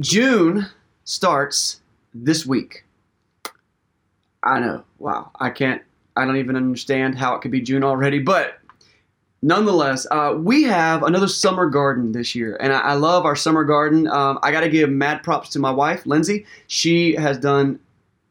June 0.00 0.66
starts 1.04 1.80
this 2.14 2.46
week. 2.46 2.84
I 4.42 4.60
know. 4.60 4.84
Wow. 4.98 5.30
I 5.38 5.50
can't, 5.50 5.82
I 6.16 6.24
don't 6.24 6.36
even 6.36 6.56
understand 6.56 7.16
how 7.16 7.34
it 7.34 7.42
could 7.42 7.50
be 7.50 7.60
June 7.60 7.84
already, 7.84 8.18
but 8.18 8.58
nonetheless, 9.42 10.06
uh, 10.10 10.34
we 10.36 10.62
have 10.64 11.02
another 11.02 11.28
summer 11.28 11.66
garden 11.66 12.12
this 12.12 12.34
year, 12.34 12.56
and 12.60 12.72
I, 12.72 12.80
I 12.80 12.92
love 12.94 13.24
our 13.24 13.36
summer 13.36 13.64
garden. 13.64 14.06
Um, 14.08 14.38
I 14.42 14.50
got 14.50 14.60
to 14.60 14.68
give 14.68 14.90
mad 14.90 15.22
props 15.22 15.48
to 15.50 15.58
my 15.58 15.70
wife, 15.70 16.06
Lindsay. 16.06 16.46
She 16.66 17.14
has 17.16 17.38
done 17.38 17.78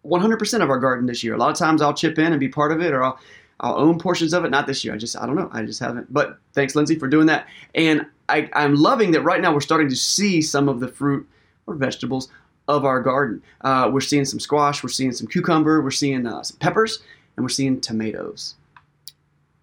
100% 0.05 0.63
of 0.63 0.69
our 0.69 0.79
garden 0.79 1.05
this 1.05 1.23
year. 1.23 1.35
A 1.35 1.37
lot 1.37 1.51
of 1.51 1.57
times 1.57 1.81
I'll 1.81 1.93
chip 1.93 2.17
in 2.17 2.31
and 2.33 2.39
be 2.39 2.49
part 2.49 2.71
of 2.71 2.81
it, 2.81 2.93
or 2.93 3.03
I'll, 3.03 3.19
I'll 3.59 3.75
own 3.75 3.99
portions 3.99 4.33
of 4.33 4.43
it. 4.43 4.49
Not 4.49 4.67
this 4.67 4.83
year. 4.83 4.93
I 4.93 4.97
just, 4.97 5.15
I 5.17 5.25
don't 5.25 5.35
know. 5.35 5.49
I 5.53 5.63
just 5.63 5.79
haven't. 5.79 6.11
But 6.11 6.39
thanks, 6.53 6.75
Lindsay, 6.75 6.97
for 6.97 7.07
doing 7.07 7.27
that. 7.27 7.47
And 7.75 8.05
I, 8.27 8.49
I'm 8.53 8.75
loving 8.75 9.11
that 9.11 9.21
right 9.21 9.41
now 9.41 9.53
we're 9.53 9.61
starting 9.61 9.89
to 9.89 9.95
see 9.95 10.41
some 10.41 10.67
of 10.67 10.79
the 10.79 10.87
fruit 10.87 11.27
or 11.67 11.75
vegetables 11.75 12.29
of 12.67 12.85
our 12.85 13.01
garden. 13.01 13.41
Uh, 13.61 13.89
we're 13.91 14.01
seeing 14.01 14.25
some 14.25 14.39
squash, 14.39 14.83
we're 14.83 14.89
seeing 14.89 15.11
some 15.11 15.27
cucumber, 15.27 15.81
we're 15.81 15.91
seeing 15.91 16.25
uh, 16.25 16.43
some 16.43 16.57
peppers, 16.57 16.99
and 17.35 17.43
we're 17.43 17.49
seeing 17.49 17.79
tomatoes. 17.81 18.55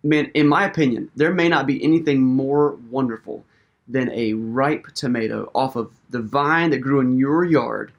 Man, 0.03 0.31
in 0.35 0.47
my 0.47 0.65
opinion, 0.65 1.11
there 1.17 1.35
may 1.35 1.49
not 1.49 1.67
be 1.67 1.83
anything 1.83 2.23
more 2.23 2.73
wonderful 2.91 3.45
than 3.89 4.11
a 4.13 4.35
ripe 4.35 4.87
tomato 4.95 5.51
off 5.55 5.77
of 5.77 5.91
the 6.11 6.21
vine 6.21 6.71
that 6.71 6.79
grew 6.79 7.01
in 7.01 7.19
your 7.19 7.45
yard. 7.45 7.91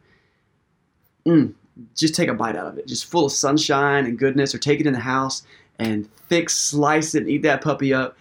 Mm, 1.25 1.53
just 1.95 2.15
take 2.15 2.29
a 2.29 2.33
bite 2.33 2.55
out 2.55 2.67
of 2.67 2.77
it, 2.77 2.87
just 2.87 3.05
full 3.05 3.25
of 3.25 3.31
sunshine 3.31 4.05
and 4.05 4.17
goodness, 4.17 4.53
or 4.53 4.59
take 4.59 4.79
it 4.79 4.87
in 4.87 4.93
the 4.93 4.99
house 4.99 5.43
and 5.79 6.11
thick 6.29 6.49
slice 6.49 7.15
it 7.15 7.23
and 7.23 7.29
eat 7.29 7.41
that 7.41 7.61
puppy 7.61 7.93
up. 7.93 8.15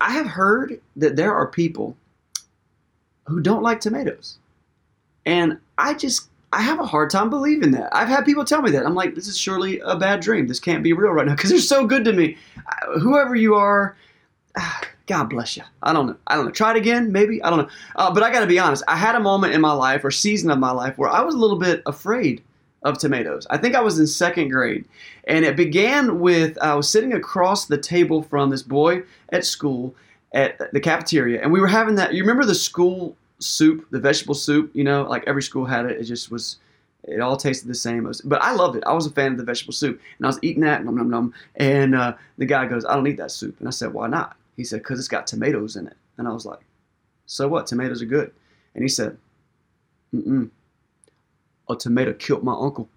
I 0.00 0.10
have 0.12 0.26
heard 0.26 0.80
that 0.96 1.16
there 1.16 1.34
are 1.34 1.46
people 1.46 1.96
who 3.26 3.40
don't 3.40 3.62
like 3.62 3.80
tomatoes. 3.80 4.38
And 5.26 5.58
I 5.78 5.94
just 5.94 6.28
I 6.52 6.60
have 6.60 6.80
a 6.80 6.86
hard 6.86 7.10
time 7.10 7.30
believing 7.30 7.70
that. 7.72 7.94
I've 7.94 8.08
had 8.08 8.24
people 8.24 8.44
tell 8.44 8.60
me 8.60 8.70
that. 8.72 8.84
I'm 8.84 8.94
like, 8.94 9.14
this 9.14 9.26
is 9.26 9.38
surely 9.38 9.80
a 9.80 9.96
bad 9.96 10.20
dream. 10.20 10.46
This 10.46 10.60
can't 10.60 10.82
be 10.82 10.92
real 10.92 11.12
right 11.12 11.26
now 11.26 11.34
because 11.34 11.50
they're 11.50 11.58
so 11.60 11.86
good 11.86 12.04
to 12.04 12.12
me. 12.12 12.36
Whoever 13.00 13.34
you 13.34 13.54
are, 13.54 13.96
God 15.06 15.24
bless 15.24 15.56
you. 15.56 15.62
I 15.82 15.92
don't 15.92 16.06
know. 16.06 16.16
I 16.26 16.36
don't 16.36 16.46
know. 16.46 16.50
Try 16.50 16.72
it 16.72 16.76
again, 16.76 17.10
maybe. 17.10 17.42
I 17.42 17.50
don't 17.50 17.60
know. 17.60 17.68
Uh, 17.96 18.12
but 18.12 18.22
I 18.22 18.30
got 18.30 18.40
to 18.40 18.46
be 18.46 18.58
honest. 18.58 18.84
I 18.86 18.96
had 18.96 19.14
a 19.14 19.20
moment 19.20 19.54
in 19.54 19.60
my 19.60 19.72
life 19.72 20.04
or 20.04 20.10
season 20.10 20.50
of 20.50 20.58
my 20.58 20.70
life 20.70 20.98
where 20.98 21.08
I 21.08 21.22
was 21.22 21.34
a 21.34 21.38
little 21.38 21.58
bit 21.58 21.82
afraid 21.86 22.42
of 22.82 22.98
tomatoes. 22.98 23.46
I 23.48 23.56
think 23.56 23.74
I 23.74 23.80
was 23.80 23.98
in 23.98 24.06
second 24.06 24.50
grade, 24.50 24.84
and 25.24 25.44
it 25.44 25.56
began 25.56 26.20
with 26.20 26.58
I 26.58 26.74
was 26.74 26.88
sitting 26.88 27.14
across 27.14 27.66
the 27.66 27.78
table 27.78 28.22
from 28.22 28.50
this 28.50 28.62
boy 28.62 29.02
at 29.30 29.46
school 29.46 29.94
at 30.34 30.58
the 30.72 30.80
cafeteria, 30.80 31.40
and 31.42 31.50
we 31.50 31.60
were 31.60 31.68
having 31.68 31.94
that. 31.94 32.12
You 32.12 32.22
remember 32.22 32.44
the 32.44 32.54
school 32.54 33.16
soup, 33.42 33.86
the 33.90 34.00
vegetable 34.00 34.34
soup, 34.34 34.70
you 34.74 34.84
know, 34.84 35.02
like 35.02 35.24
every 35.26 35.42
school 35.42 35.64
had 35.64 35.86
it. 35.86 36.00
It 36.00 36.04
just 36.04 36.30
was, 36.30 36.58
it 37.04 37.20
all 37.20 37.36
tasted 37.36 37.68
the 37.68 37.74
same. 37.74 38.04
Was, 38.04 38.20
but 38.20 38.42
I 38.42 38.52
loved 38.52 38.76
it. 38.76 38.84
I 38.86 38.92
was 38.92 39.06
a 39.06 39.10
fan 39.10 39.32
of 39.32 39.38
the 39.38 39.44
vegetable 39.44 39.72
soup. 39.72 40.00
And 40.18 40.26
I 40.26 40.28
was 40.28 40.38
eating 40.42 40.62
that, 40.62 40.84
num, 40.84 40.96
num, 40.96 41.10
num. 41.10 41.34
And 41.56 41.94
uh, 41.94 42.14
the 42.38 42.46
guy 42.46 42.66
goes, 42.66 42.84
I 42.84 42.94
don't 42.94 43.06
eat 43.06 43.16
that 43.18 43.30
soup. 43.30 43.58
And 43.58 43.68
I 43.68 43.72
said, 43.72 43.92
why 43.92 44.08
not? 44.08 44.36
He 44.56 44.64
said, 44.64 44.80
because 44.80 44.98
it's 44.98 45.08
got 45.08 45.26
tomatoes 45.26 45.76
in 45.76 45.86
it. 45.86 45.96
And 46.18 46.28
I 46.28 46.32
was 46.32 46.46
like, 46.46 46.60
so 47.26 47.48
what? 47.48 47.66
Tomatoes 47.66 48.02
are 48.02 48.06
good. 48.06 48.32
And 48.74 48.82
he 48.82 48.88
said, 48.88 49.16
mm-mm. 50.14 50.50
A 51.68 51.76
tomato 51.76 52.12
killed 52.12 52.42
my 52.42 52.52
uncle. 52.52 52.88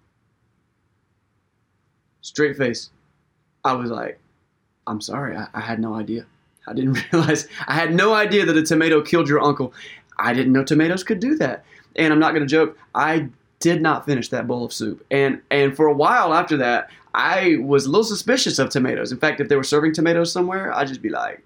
Straight 2.22 2.58
face. 2.58 2.90
I 3.64 3.74
was 3.74 3.92
like, 3.92 4.20
I'm 4.88 5.00
sorry. 5.00 5.38
I, 5.38 5.48
I 5.54 5.62
had 5.62 5.80
no 5.80 5.94
idea. 5.94 6.26
I 6.68 6.74
didn't 6.74 6.98
realize. 7.14 7.48
I 7.68 7.74
had 7.74 7.94
no 7.94 8.14
idea 8.14 8.46
that 8.46 8.58
a 8.58 8.64
tomato 8.64 9.02
killed 9.02 9.30
your 9.30 9.42
uncle. 9.42 9.74
I 10.18 10.34
didn't 10.34 10.54
know 10.54 10.64
tomatoes 10.64 11.04
could 11.04 11.20
do 11.20 11.36
that. 11.38 11.66
And 11.96 12.12
I'm 12.12 12.20
not 12.20 12.32
going 12.32 12.42
to 12.42 12.48
joke, 12.48 12.78
I 12.94 13.30
did 13.60 13.82
not 13.82 14.06
finish 14.06 14.30
that 14.30 14.48
bowl 14.48 14.66
of 14.66 14.74
soup. 14.74 15.06
And 15.10 15.42
and 15.50 15.76
for 15.76 15.88
a 15.88 15.94
while 15.94 16.34
after 16.34 16.58
that, 16.58 16.90
I 17.14 17.58
was 17.62 17.86
a 17.86 17.90
little 17.90 18.04
suspicious 18.04 18.60
of 18.60 18.70
tomatoes. 18.70 19.12
In 19.12 19.18
fact, 19.18 19.40
if 19.40 19.48
they 19.48 19.56
were 19.56 19.64
serving 19.64 19.94
tomatoes 19.94 20.32
somewhere, 20.32 20.74
I'd 20.74 20.88
just 20.88 21.02
be 21.02 21.10
like, 21.10 21.42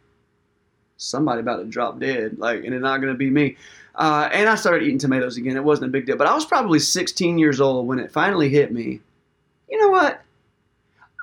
somebody 0.98 1.40
about 1.40 1.58
to 1.58 1.66
drop 1.66 2.00
dead, 2.00 2.38
like, 2.38 2.64
and 2.64 2.74
it's 2.74 2.82
not 2.82 2.98
going 2.98 3.14
to 3.14 3.18
be 3.18 3.30
me. 3.30 3.56
Uh, 3.96 4.30
and 4.32 4.50
I 4.50 4.56
started 4.56 4.84
eating 4.84 5.00
tomatoes 5.00 5.38
again. 5.38 5.58
It 5.58 5.64
wasn't 5.64 5.90
a 5.90 5.92
big 5.92 6.06
deal, 6.06 6.18
but 6.18 6.28
I 6.28 6.34
was 6.34 6.46
probably 6.46 6.80
16 6.80 7.38
years 7.38 7.60
old 7.60 7.88
when 7.88 8.00
it 8.00 8.12
finally 8.12 8.50
hit 8.50 8.72
me. 8.72 9.00
You 9.70 9.80
know 9.80 9.90
what? 9.90 10.22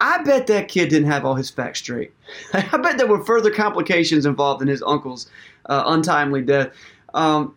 I 0.00 0.22
bet 0.22 0.46
that 0.48 0.68
kid 0.68 0.90
didn't 0.90 1.10
have 1.10 1.24
all 1.24 1.34
his 1.34 1.50
facts 1.50 1.78
straight. 1.78 2.12
I 2.52 2.76
bet 2.76 2.98
there 2.98 3.06
were 3.06 3.24
further 3.24 3.50
complications 3.50 4.26
involved 4.26 4.60
in 4.62 4.68
his 4.68 4.82
uncle's 4.82 5.28
uh, 5.66 5.84
untimely 5.86 6.42
death. 6.42 6.70
Um, 7.16 7.56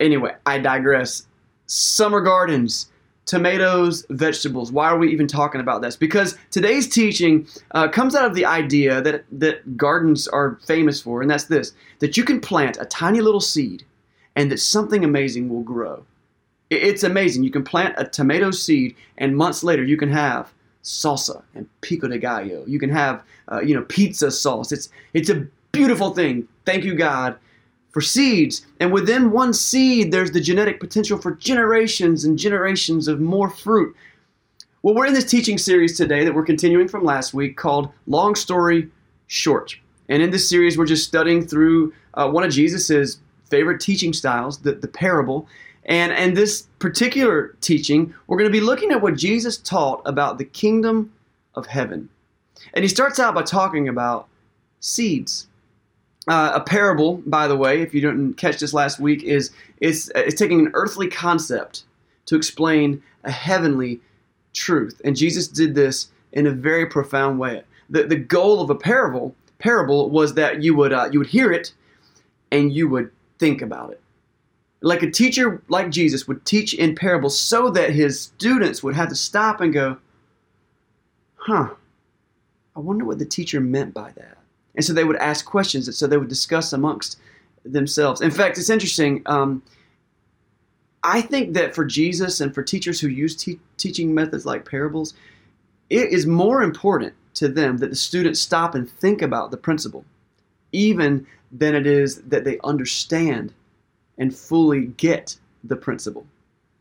anyway, 0.00 0.34
I 0.44 0.58
digress. 0.58 1.26
Summer 1.66 2.20
gardens, 2.20 2.90
tomatoes, 3.24 4.04
vegetables. 4.10 4.72
Why 4.72 4.88
are 4.88 4.98
we 4.98 5.10
even 5.12 5.26
talking 5.28 5.60
about 5.60 5.80
this? 5.80 5.96
Because 5.96 6.36
today's 6.50 6.88
teaching 6.88 7.46
uh, 7.70 7.88
comes 7.88 8.14
out 8.14 8.26
of 8.26 8.34
the 8.34 8.44
idea 8.44 9.00
that 9.02 9.24
that 9.32 9.76
gardens 9.76 10.28
are 10.28 10.58
famous 10.66 11.00
for, 11.00 11.22
and 11.22 11.30
that's 11.30 11.44
this: 11.44 11.72
that 12.00 12.16
you 12.16 12.24
can 12.24 12.40
plant 12.40 12.76
a 12.80 12.84
tiny 12.84 13.20
little 13.20 13.40
seed, 13.40 13.84
and 14.34 14.50
that 14.50 14.58
something 14.58 15.04
amazing 15.04 15.48
will 15.48 15.62
grow. 15.62 16.04
It's 16.70 17.02
amazing. 17.02 17.44
You 17.44 17.50
can 17.50 17.64
plant 17.64 17.94
a 17.96 18.04
tomato 18.04 18.50
seed, 18.50 18.96
and 19.16 19.36
months 19.36 19.62
later, 19.62 19.84
you 19.84 19.96
can 19.96 20.10
have 20.10 20.52
salsa 20.82 21.42
and 21.54 21.68
pico 21.82 22.08
de 22.08 22.18
gallo. 22.18 22.64
You 22.66 22.78
can 22.78 22.90
have, 22.90 23.22
uh, 23.52 23.60
you 23.60 23.74
know, 23.74 23.82
pizza 23.82 24.30
sauce. 24.30 24.72
It's 24.72 24.88
it's 25.12 25.30
a 25.30 25.46
beautiful 25.70 26.10
thing. 26.14 26.48
Thank 26.64 26.84
you, 26.84 26.94
God 26.94 27.38
for 27.98 28.02
seeds. 28.02 28.64
And 28.78 28.92
within 28.92 29.32
one 29.32 29.52
seed, 29.52 30.12
there's 30.12 30.30
the 30.30 30.40
genetic 30.40 30.78
potential 30.78 31.18
for 31.18 31.32
generations 31.32 32.24
and 32.24 32.38
generations 32.38 33.08
of 33.08 33.18
more 33.18 33.50
fruit. 33.50 33.96
Well, 34.84 34.94
we're 34.94 35.06
in 35.06 35.14
this 35.14 35.28
teaching 35.28 35.58
series 35.58 35.96
today 35.96 36.24
that 36.24 36.32
we're 36.32 36.44
continuing 36.44 36.86
from 36.86 37.02
last 37.02 37.34
week 37.34 37.56
called 37.56 37.90
Long 38.06 38.36
Story 38.36 38.88
Short. 39.26 39.76
And 40.08 40.22
in 40.22 40.30
this 40.30 40.48
series, 40.48 40.78
we're 40.78 40.86
just 40.86 41.08
studying 41.08 41.44
through 41.44 41.92
uh, 42.14 42.30
one 42.30 42.44
of 42.44 42.52
Jesus's 42.52 43.18
favorite 43.50 43.80
teaching 43.80 44.12
styles, 44.12 44.58
the, 44.58 44.74
the 44.74 44.86
parable. 44.86 45.48
And 45.84 46.12
in 46.12 46.34
this 46.34 46.68
particular 46.78 47.56
teaching, 47.60 48.14
we're 48.28 48.38
going 48.38 48.48
to 48.48 48.56
be 48.56 48.64
looking 48.64 48.92
at 48.92 49.02
what 49.02 49.16
Jesus 49.16 49.56
taught 49.56 50.02
about 50.04 50.38
the 50.38 50.44
kingdom 50.44 51.12
of 51.56 51.66
heaven. 51.66 52.10
And 52.74 52.84
he 52.84 52.88
starts 52.88 53.18
out 53.18 53.34
by 53.34 53.42
talking 53.42 53.88
about 53.88 54.28
seeds. 54.78 55.47
Uh, 56.28 56.52
a 56.54 56.60
parable, 56.60 57.22
by 57.26 57.48
the 57.48 57.56
way, 57.56 57.80
if 57.80 57.94
you 57.94 58.00
didn't 58.00 58.34
catch 58.34 58.60
this 58.60 58.74
last 58.74 59.00
week, 59.00 59.22
is 59.22 59.50
it's, 59.78 60.10
it's 60.14 60.38
taking 60.38 60.60
an 60.60 60.70
earthly 60.74 61.08
concept 61.08 61.84
to 62.26 62.36
explain 62.36 63.02
a 63.24 63.30
heavenly 63.30 64.00
truth. 64.52 65.00
And 65.04 65.16
Jesus 65.16 65.48
did 65.48 65.74
this 65.74 66.08
in 66.32 66.46
a 66.46 66.50
very 66.50 66.86
profound 66.86 67.38
way. 67.38 67.62
The, 67.88 68.04
the 68.04 68.16
goal 68.16 68.60
of 68.60 68.68
a 68.68 68.74
parable 68.74 69.34
parable 69.58 70.10
was 70.10 70.34
that 70.34 70.62
you 70.62 70.74
would 70.74 70.92
uh, 70.92 71.08
you 71.12 71.18
would 71.18 71.28
hear 71.28 71.52
it 71.52 71.72
and 72.50 72.72
you 72.72 72.88
would 72.88 73.10
think 73.38 73.62
about 73.62 73.90
it. 73.90 74.00
Like 74.80 75.02
a 75.02 75.10
teacher 75.10 75.62
like 75.68 75.90
Jesus 75.90 76.28
would 76.28 76.44
teach 76.44 76.74
in 76.74 76.94
parables 76.94 77.38
so 77.38 77.70
that 77.70 77.90
his 77.90 78.20
students 78.20 78.82
would 78.82 78.94
have 78.94 79.08
to 79.08 79.16
stop 79.16 79.60
and 79.60 79.72
go, 79.72 79.98
"Huh. 81.36 81.70
I 82.76 82.80
wonder 82.80 83.04
what 83.04 83.18
the 83.18 83.26
teacher 83.26 83.60
meant 83.60 83.92
by 83.92 84.12
that." 84.12 84.38
And 84.78 84.84
so 84.84 84.92
they 84.92 85.02
would 85.02 85.16
ask 85.16 85.44
questions, 85.44 85.88
and 85.88 85.94
so 85.94 86.06
they 86.06 86.18
would 86.18 86.28
discuss 86.28 86.72
amongst 86.72 87.18
themselves. 87.64 88.20
In 88.20 88.30
fact, 88.30 88.58
it's 88.58 88.70
interesting. 88.70 89.22
Um, 89.26 89.60
I 91.02 91.20
think 91.20 91.54
that 91.54 91.74
for 91.74 91.84
Jesus 91.84 92.40
and 92.40 92.54
for 92.54 92.62
teachers 92.62 93.00
who 93.00 93.08
use 93.08 93.34
te- 93.34 93.58
teaching 93.76 94.14
methods 94.14 94.46
like 94.46 94.70
parables, 94.70 95.14
it 95.90 96.12
is 96.12 96.26
more 96.26 96.62
important 96.62 97.12
to 97.34 97.48
them 97.48 97.78
that 97.78 97.90
the 97.90 97.96
students 97.96 98.38
stop 98.38 98.76
and 98.76 98.88
think 98.88 99.20
about 99.20 99.50
the 99.50 99.56
principle, 99.56 100.04
even 100.70 101.26
than 101.50 101.74
it 101.74 101.88
is 101.88 102.22
that 102.22 102.44
they 102.44 102.60
understand 102.62 103.52
and 104.16 104.32
fully 104.32 104.86
get 104.96 105.36
the 105.64 105.74
principle. 105.74 106.24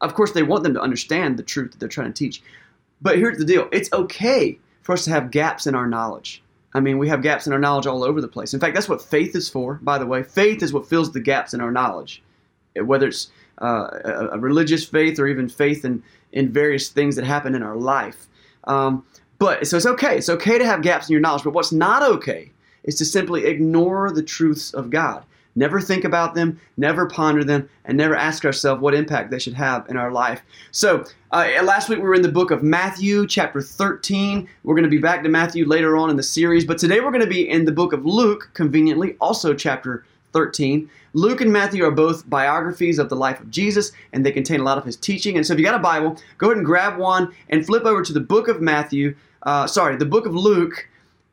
Of 0.01 0.13
course, 0.13 0.33
they 0.33 0.43
want 0.43 0.61
them 0.61 0.75
to 0.75 0.81
understand 0.81 1.37
the 1.37 1.43
truth 1.43 1.71
that 1.71 1.79
they're 1.79 1.89
trying 1.89 2.13
to 2.13 2.25
teach. 2.25 2.43
But 3.01 3.17
here's 3.17 3.39
the 3.39 3.45
deal 3.45 3.67
it's 3.71 3.91
okay 3.91 4.59
for 4.83 4.93
us 4.93 5.03
to 5.05 5.09
have 5.09 5.31
gaps 5.31 5.65
in 5.65 5.73
our 5.73 5.87
knowledge. 5.87 6.43
I 6.77 6.79
mean, 6.79 6.99
we 6.99 7.09
have 7.09 7.23
gaps 7.23 7.47
in 7.47 7.53
our 7.53 7.59
knowledge 7.59 7.87
all 7.87 8.03
over 8.03 8.21
the 8.21 8.27
place. 8.27 8.53
In 8.53 8.59
fact, 8.59 8.75
that's 8.75 8.87
what 8.87 9.01
faith 9.01 9.35
is 9.35 9.49
for, 9.49 9.79
by 9.81 9.97
the 9.97 10.05
way. 10.05 10.21
Faith 10.21 10.61
is 10.61 10.71
what 10.71 10.87
fills 10.87 11.11
the 11.11 11.19
gaps 11.19 11.55
in 11.55 11.59
our 11.59 11.71
knowledge, 11.71 12.21
whether 12.75 13.07
it's 13.07 13.31
uh, 13.59 13.89
a, 14.05 14.27
a, 14.33 14.37
religious 14.37 14.85
faith 14.85 15.17
or 15.17 15.25
even 15.25 15.49
faith 15.49 15.83
in, 15.83 16.03
in 16.33 16.53
various 16.53 16.89
things 16.89 17.15
that 17.15 17.25
happen 17.25 17.55
in 17.55 17.63
our 17.63 17.75
life. 17.75 18.27
Um, 18.65 19.03
but 19.39 19.65
so 19.65 19.77
it's 19.77 19.87
okay. 19.87 20.17
It's 20.17 20.29
okay 20.29 20.59
to 20.59 20.65
have 20.65 20.83
gaps 20.83 21.09
in 21.09 21.13
your 21.13 21.21
knowledge, 21.21 21.43
but 21.43 21.53
what's 21.53 21.71
not 21.71 22.03
okay 22.03 22.51
is 22.83 22.93
to 22.95 23.05
simply 23.05 23.45
ignore 23.45 24.11
the 24.11 24.21
truths 24.21 24.71
of 24.75 24.91
God 24.91 25.23
never 25.57 25.81
think 25.81 26.05
about 26.05 26.35
them, 26.35 26.59
never 26.77 27.07
ponder 27.07 27.43
them, 27.43 27.67
and 27.83 27.97
never 27.97 28.15
ask 28.15 28.45
ourselves 28.45 28.81
what 28.81 28.93
impact 28.93 29.31
they 29.31 29.39
should 29.39 29.55
have 29.55 29.89
in 29.89 29.97
our 29.97 30.11
life. 30.11 30.41
So, 30.71 31.03
uh, 31.31 31.49
last 31.63 31.89
week 31.89 31.97
we 31.97 32.05
were 32.05 32.15
in 32.15 32.21
the 32.21 32.31
book 32.31 32.51
of 32.51 32.63
Matthew, 32.63 33.27
chapter 33.27 33.61
13. 33.61 34.47
We're 34.63 34.75
going 34.75 34.83
to 34.83 34.89
be 34.89 34.99
back 34.99 35.23
to 35.23 35.29
Matthew 35.29 35.67
later 35.67 35.97
on 35.97 36.09
in 36.09 36.15
the 36.15 36.23
series, 36.23 36.63
but 36.63 36.77
today 36.77 37.01
we're 37.01 37.11
going 37.11 37.23
to 37.23 37.27
be 37.27 37.49
in 37.49 37.65
the 37.65 37.71
book 37.71 37.91
of 37.91 38.05
Luke, 38.05 38.51
conveniently, 38.53 39.17
also 39.19 39.53
chapter 39.53 40.05
13. 40.33 40.89
Luke 41.13 41.41
and 41.41 41.51
Matthew 41.51 41.83
are 41.83 41.91
both 41.91 42.29
biographies 42.29 42.99
of 42.99 43.09
the 43.09 43.15
life 43.15 43.39
of 43.39 43.49
Jesus, 43.49 43.91
and 44.13 44.23
they 44.23 44.31
contain 44.31 44.59
a 44.59 44.63
lot 44.63 44.77
of 44.77 44.85
his 44.85 44.95
teaching. 44.95 45.35
And 45.35 45.45
so 45.45 45.53
if 45.53 45.59
you 45.59 45.65
got 45.65 45.73
a 45.73 45.79
Bible, 45.79 46.17
go 46.37 46.47
ahead 46.47 46.57
and 46.57 46.65
grab 46.65 46.99
one 46.99 47.33
and 47.49 47.65
flip 47.65 47.85
over 47.85 48.03
to 48.03 48.13
the 48.13 48.19
book 48.19 48.47
of 48.47 48.61
Matthew, 48.61 49.15
uh, 49.43 49.65
sorry, 49.65 49.95
the 49.95 50.05
book 50.05 50.27
of 50.27 50.35
Luke 50.35 50.87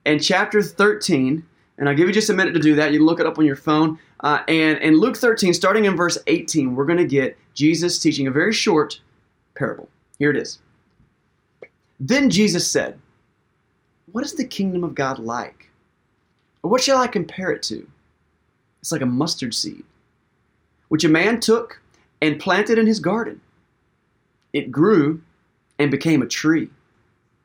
and 0.07 0.23
chapter 0.23 0.63
13. 0.63 1.45
And 1.77 1.89
I'll 1.89 1.95
give 1.95 2.07
you 2.07 2.15
just 2.15 2.31
a 2.31 2.35
minute 2.35 2.55
to 2.55 2.61
do 2.61 2.77
that. 2.77 2.93
You 2.93 3.05
look 3.05 3.21
it 3.21 3.27
up 3.27 3.39
on 3.39 3.45
your 3.45 3.57
phone. 3.57 3.99
Uh, 4.25 4.43
and 4.49 4.79
in 4.79 4.99
Luke 4.99 5.19
13, 5.19 5.53
starting 5.53 5.85
in 5.85 5.97
verse 5.97 6.17
18, 6.27 6.75
we're 6.75 6.87
going 6.87 6.99
to 6.99 7.05
get 7.05 7.37
Jesus 7.53 7.99
teaching 7.99 8.27
a 8.27 8.31
very 8.31 8.55
short 8.55 8.99
parable. 9.55 9.87
Here 10.19 10.31
it 10.31 10.37
is. 10.39 10.61
Then 12.01 12.31
Jesus 12.31 12.69
said, 12.69 12.99
What 14.13 14.25
is 14.25 14.33
the 14.33 14.47
kingdom 14.47 14.83
of 14.83 14.95
God 14.95 15.19
like? 15.19 15.69
Or 16.63 16.71
what 16.71 16.83
shall 16.83 16.97
I 16.97 17.07
compare 17.07 17.51
it 17.51 17.63
to? 17.65 17.87
It's 18.81 18.91
like 18.91 19.03
a 19.03 19.07
mustard 19.07 19.55
seed, 19.55 19.85
which 20.89 21.05
a 21.05 21.09
man 21.11 21.39
took 21.39 21.83
and 22.23 22.41
planted 22.41 22.79
in 22.79 22.87
his 22.87 23.01
garden. 23.01 23.43
It 24.55 24.73
grew 24.73 25.21
and 25.79 25.91
became 25.91 26.23
a 26.23 26.27
tree, 26.27 26.71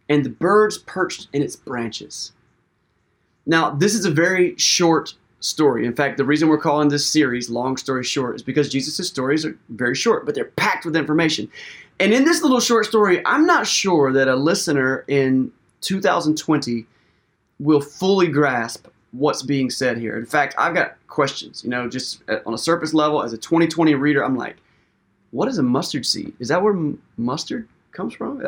and 0.08 0.24
the 0.24 0.30
birds 0.30 0.78
perched 0.78 1.28
in 1.34 1.42
its 1.42 1.58
branches. 1.58 2.31
Now, 3.46 3.72
this 3.72 3.96
is 3.96 4.06
a 4.06 4.12
very 4.12 4.56
short 4.58 5.16
story. 5.40 5.86
In 5.86 5.96
fact, 5.96 6.18
the 6.18 6.26
reason 6.26 6.50
we're 6.50 6.58
calling 6.58 6.90
this 6.90 7.06
series 7.06 7.50
Long 7.50 7.78
Story 7.78 8.04
Short 8.04 8.36
is 8.36 8.44
because 8.44 8.70
Jesus' 8.70 9.08
stories 9.08 9.46
are 9.46 9.58
very 9.70 9.96
short, 9.96 10.26
but 10.26 10.36
they're 10.36 10.46
packed 10.46 10.86
with 10.86 10.96
information. 10.96 11.50
And 12.00 12.14
in 12.14 12.24
this 12.24 12.42
little 12.42 12.60
short 12.60 12.86
story, 12.86 13.22
I'm 13.26 13.46
not 13.46 13.68
sure 13.68 14.12
that 14.14 14.28
a 14.28 14.36
listener 14.36 15.04
in 15.08 15.52
2020 15.82 16.86
will 17.60 17.82
fully 17.82 18.28
grasp 18.28 18.88
what's 19.12 19.42
being 19.42 19.70
said 19.70 19.98
here. 19.98 20.18
In 20.18 20.26
fact, 20.26 20.56
I've 20.58 20.74
got 20.74 20.96
questions, 21.08 21.64
you 21.64 21.70
know, 21.70 21.90
just 21.90 22.22
on 22.46 22.54
a 22.54 22.58
surface 22.58 22.94
level 22.94 23.24
as 23.24 23.34
a 23.34 23.38
2020 23.38 23.96
reader, 23.96 24.24
I'm 24.24 24.38
like, 24.38 24.58
what 25.32 25.48
is 25.48 25.58
a 25.58 25.64
mustard 25.64 26.06
seed? 26.06 26.34
Is 26.40 26.48
that 26.50 26.62
where 26.62 26.76
mustard 27.18 27.68
comes 27.92 28.14
from? 28.14 28.42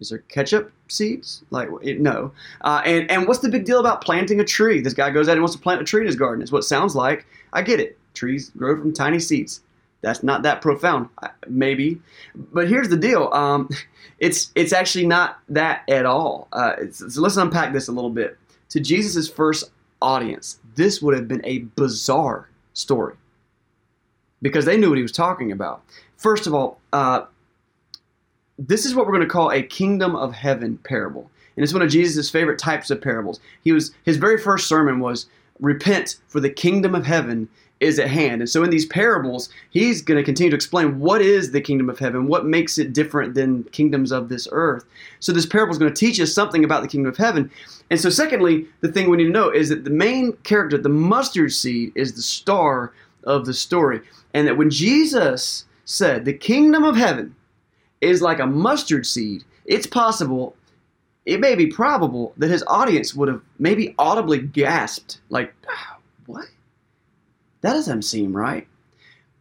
Is 0.00 0.10
there 0.10 0.18
ketchup 0.28 0.72
seeds? 0.88 1.44
Like 1.50 1.68
it, 1.82 2.00
no. 2.00 2.32
Uh, 2.62 2.82
and 2.84 3.10
and 3.10 3.26
what's 3.26 3.40
the 3.40 3.48
big 3.48 3.64
deal 3.64 3.80
about 3.80 4.02
planting 4.02 4.40
a 4.40 4.44
tree? 4.44 4.80
This 4.80 4.94
guy 4.94 5.10
goes 5.10 5.28
out 5.28 5.32
and 5.32 5.42
wants 5.42 5.56
to 5.56 5.62
plant 5.62 5.80
a 5.80 5.84
tree 5.84 6.00
in 6.00 6.06
his 6.06 6.16
garden. 6.16 6.42
It's 6.42 6.52
what 6.52 6.58
it 6.58 6.62
sounds 6.66 6.94
like. 6.94 7.26
I 7.52 7.62
get 7.62 7.80
it. 7.80 7.98
Trees 8.12 8.50
grow 8.56 8.76
from 8.76 8.92
tiny 8.92 9.18
seeds. 9.18 9.60
That's 10.00 10.22
not 10.22 10.42
that 10.42 10.60
profound, 10.60 11.08
maybe. 11.48 12.00
But 12.34 12.68
here's 12.68 12.88
the 12.88 12.96
deal. 12.96 13.30
Um, 13.32 13.68
it's 14.18 14.52
it's 14.54 14.72
actually 14.72 15.06
not 15.06 15.38
that 15.48 15.82
at 15.88 16.06
all. 16.06 16.48
Uh, 16.52 16.74
so 16.90 17.20
let's 17.20 17.36
unpack 17.36 17.72
this 17.72 17.88
a 17.88 17.92
little 17.92 18.10
bit. 18.10 18.36
To 18.70 18.80
Jesus' 18.80 19.28
first 19.28 19.70
audience, 20.02 20.58
this 20.74 21.00
would 21.00 21.14
have 21.14 21.28
been 21.28 21.40
a 21.44 21.60
bizarre 21.76 22.50
story 22.74 23.14
because 24.42 24.64
they 24.64 24.76
knew 24.76 24.90
what 24.90 24.98
he 24.98 25.02
was 25.02 25.12
talking 25.12 25.52
about. 25.52 25.82
First 26.16 26.46
of 26.46 26.54
all, 26.54 26.80
uh, 26.92 27.22
this 28.58 28.84
is 28.84 28.94
what 28.94 29.06
we're 29.06 29.12
going 29.12 29.26
to 29.26 29.32
call 29.32 29.50
a 29.50 29.62
kingdom 29.62 30.14
of 30.14 30.32
heaven 30.32 30.78
parable. 30.78 31.30
And 31.56 31.64
it's 31.64 31.72
one 31.72 31.82
of 31.82 31.90
Jesus' 31.90 32.30
favorite 32.30 32.58
types 32.58 32.90
of 32.90 33.00
parables. 33.00 33.40
He 33.62 33.72
was 33.72 33.92
his 34.04 34.16
very 34.16 34.38
first 34.38 34.68
sermon 34.68 35.00
was 35.00 35.26
repent 35.60 36.16
for 36.28 36.40
the 36.40 36.50
kingdom 36.50 36.94
of 36.94 37.06
heaven 37.06 37.48
is 37.80 37.98
at 37.98 38.08
hand. 38.08 38.40
And 38.40 38.48
so 38.48 38.62
in 38.62 38.70
these 38.70 38.86
parables, 38.86 39.48
he's 39.70 40.00
going 40.00 40.16
to 40.16 40.24
continue 40.24 40.50
to 40.50 40.56
explain 40.56 41.00
what 41.00 41.20
is 41.20 41.50
the 41.50 41.60
kingdom 41.60 41.90
of 41.90 41.98
heaven, 41.98 42.26
what 42.26 42.46
makes 42.46 42.78
it 42.78 42.92
different 42.92 43.34
than 43.34 43.64
kingdoms 43.64 44.10
of 44.10 44.28
this 44.28 44.48
earth. 44.52 44.84
So 45.20 45.32
this 45.32 45.46
parable 45.46 45.72
is 45.72 45.78
going 45.78 45.92
to 45.92 45.98
teach 45.98 46.20
us 46.20 46.32
something 46.32 46.64
about 46.64 46.82
the 46.82 46.88
kingdom 46.88 47.10
of 47.10 47.18
heaven. 47.18 47.50
And 47.90 48.00
so 48.00 48.10
secondly, 48.10 48.66
the 48.80 48.90
thing 48.90 49.10
we 49.10 49.16
need 49.16 49.24
to 49.24 49.30
know 49.30 49.50
is 49.50 49.68
that 49.68 49.84
the 49.84 49.90
main 49.90 50.32
character, 50.44 50.78
the 50.78 50.88
mustard 50.88 51.52
seed, 51.52 51.92
is 51.94 52.14
the 52.14 52.22
star 52.22 52.92
of 53.24 53.44
the 53.44 53.54
story. 53.54 54.00
And 54.32 54.46
that 54.46 54.56
when 54.56 54.70
Jesus 54.70 55.64
said 55.84 56.24
the 56.24 56.32
kingdom 56.32 56.84
of 56.84 56.96
heaven 56.96 57.34
is 58.04 58.22
like 58.22 58.38
a 58.38 58.46
mustard 58.46 59.06
seed, 59.06 59.44
it's 59.64 59.86
possible, 59.86 60.54
it 61.26 61.40
may 61.40 61.54
be 61.54 61.66
probable 61.66 62.34
that 62.36 62.50
his 62.50 62.64
audience 62.66 63.14
would 63.14 63.28
have 63.28 63.40
maybe 63.58 63.94
audibly 63.98 64.38
gasped, 64.38 65.20
like, 65.30 65.54
what? 66.26 66.46
That 67.62 67.72
doesn't 67.72 68.02
seem 68.02 68.36
right. 68.36 68.66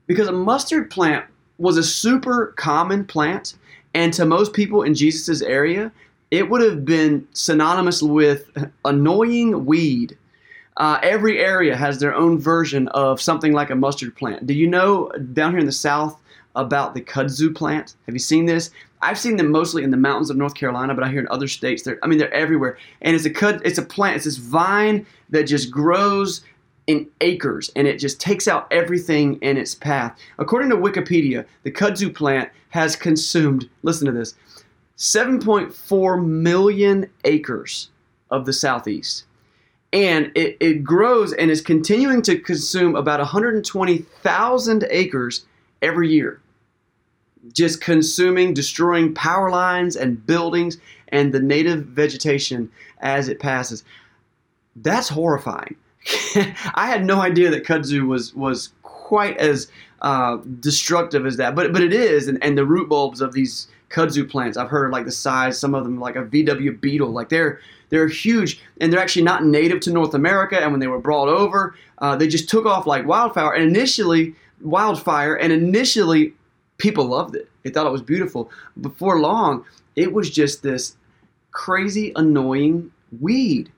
Because 0.08 0.28
a 0.28 0.34
mustard 0.34 0.90
plant 0.90 1.26
was 1.58 1.78
a 1.78 1.84
super 1.84 2.54
common 2.58 3.06
plant, 3.06 3.56
and 3.94 4.14
to 4.14 4.26
most 4.26 4.54
people 4.54 4.84
in 4.84 4.96
Jesus' 4.96 5.42
area, 5.42 5.92
it 6.32 6.50
would 6.50 6.62
have 6.62 6.84
been 6.84 7.28
synonymous 7.34 8.02
with 8.02 8.50
annoying 8.86 9.66
weed. 9.66 10.18
Uh, 10.78 11.00
every 11.04 11.40
area 11.40 11.76
has 11.76 12.00
their 12.00 12.16
own 12.16 12.40
version 12.40 12.88
of 12.90 13.22
something 13.22 13.54
like 13.54 13.70
a 13.70 13.76
mustard 13.76 14.16
plant. 14.16 14.48
Do 14.48 14.54
you 14.54 14.68
know 14.68 15.12
down 15.34 15.52
here 15.52 15.60
in 15.60 15.68
the 15.68 15.72
South 15.72 16.18
about 16.56 16.94
the 16.94 17.02
kudzu 17.02 17.54
plant? 17.54 17.96
Have 18.06 18.16
you 18.16 18.20
seen 18.20 18.46
this? 18.46 18.70
I've 19.02 19.20
seen 19.20 19.38
them 19.38 19.52
mostly 19.52 19.84
in 19.84 19.92
the 19.92 19.98
mountains 19.98 20.30
of 20.30 20.38
North 20.38 20.56
Carolina, 20.56 20.94
but 20.94 21.04
I 21.04 21.10
hear 21.10 21.20
in 21.20 21.28
other 21.30 21.48
states. 21.48 21.84
They're, 21.84 22.00
I 22.04 22.08
mean, 22.08 22.20
they're 22.20 22.34
everywhere. 22.34 22.78
And 23.02 23.16
it's 23.16 23.26
a 23.26 23.30
cud, 23.30 23.62
it's 23.66 23.78
a 23.78 23.84
plant. 23.84 24.16
It's 24.18 24.26
this 24.26 24.38
vine 24.38 25.06
that 25.30 25.44
just 25.44 25.72
grows 25.72 26.42
in 26.88 27.08
acres 27.22 27.72
and 27.76 27.88
it 27.88 27.98
just 27.98 28.20
takes 28.20 28.48
out 28.48 28.68
everything 28.72 29.36
in 29.42 29.58
its 29.58 29.76
path. 29.76 30.18
According 30.38 30.70
to 30.70 30.78
Wikipedia, 30.78 31.46
the 31.64 31.72
kudzu 31.72 32.14
plant 32.14 32.50
has 32.70 32.96
consumed, 32.96 33.70
listen 33.84 34.06
to 34.06 34.12
this, 34.12 34.36
7.4 34.98 36.26
million 36.26 37.10
acres 37.24 37.90
of 38.30 38.46
the 38.46 38.54
southeast. 38.54 39.26
And 39.92 40.32
it, 40.34 40.58
it 40.60 40.84
grows 40.84 41.34
and 41.34 41.52
is 41.52 41.62
continuing 41.62 42.22
to 42.24 42.40
consume 42.40 42.96
about 42.96 43.20
120,000 43.20 44.88
acres 44.90 45.46
every 45.82 46.10
year. 46.10 46.42
Just 47.52 47.82
consuming, 47.82 48.54
destroying 48.54 49.14
power 49.14 49.50
lines 49.50 49.96
and 49.96 50.26
buildings 50.26 50.78
and 51.10 51.34
the 51.34 51.42
native 51.42 51.86
vegetation 51.86 52.72
as 53.00 53.28
it 53.28 53.40
passes. 53.40 53.84
That's 54.76 55.10
horrifying. 55.10 55.76
I 56.36 56.88
had 56.88 57.06
no 57.06 57.22
idea 57.22 57.50
that 57.52 57.66
kudzu 57.66 58.08
was 58.08 58.34
was 58.34 58.70
quite 58.82 59.38
as 59.38 59.70
uh, 60.02 60.38
destructive 60.60 61.26
as 61.26 61.38
that, 61.38 61.56
but 61.56 61.72
but 61.72 61.82
it 61.82 61.94
is, 61.94 62.28
and, 62.28 62.44
and 62.44 62.58
the 62.58 62.66
root 62.66 62.90
bulbs 62.90 63.22
of 63.22 63.34
these 63.34 63.68
kudzu 63.90 64.30
plants, 64.30 64.58
I've 64.58 64.70
heard 64.70 64.92
like 64.92 65.06
the 65.06 65.12
size, 65.12 65.58
some 65.58 65.76
of 65.76 65.84
them 65.84 66.00
like 66.00 66.16
a 66.16 66.24
VW 66.24 66.82
beetle, 66.82 67.12
like 67.12 67.30
they're 67.30 67.60
they're 67.90 68.08
huge, 68.08 68.60
and 68.82 68.92
they're 68.92 69.00
actually 69.00 69.24
not 69.24 69.46
native 69.46 69.80
to 69.82 69.92
North 69.92 70.16
America. 70.16 70.60
And 70.60 70.72
when 70.72 70.80
they 70.80 70.88
were 70.88 71.00
brought 71.00 71.30
over, 71.30 71.76
uh, 72.00 72.16
they 72.16 72.28
just 72.28 72.50
took 72.50 72.66
off 72.66 72.88
like 72.88 73.06
wildfire. 73.06 73.54
And 73.54 73.64
initially, 73.64 74.36
wildfire, 74.62 75.36
and 75.36 75.54
initially, 75.54 76.34
people 76.84 77.06
loved 77.06 77.36
it. 77.36 77.50
They 77.64 77.72
thought 77.72 77.88
it 77.88 77.92
was 77.92 78.02
beautiful. 78.02 78.52
Before 78.80 79.20
long, 79.20 79.66
it 79.96 80.14
was 80.14 80.30
just 80.30 80.62
this 80.62 80.96
crazy, 81.52 82.12
annoying 82.16 82.92
weed 83.20 83.72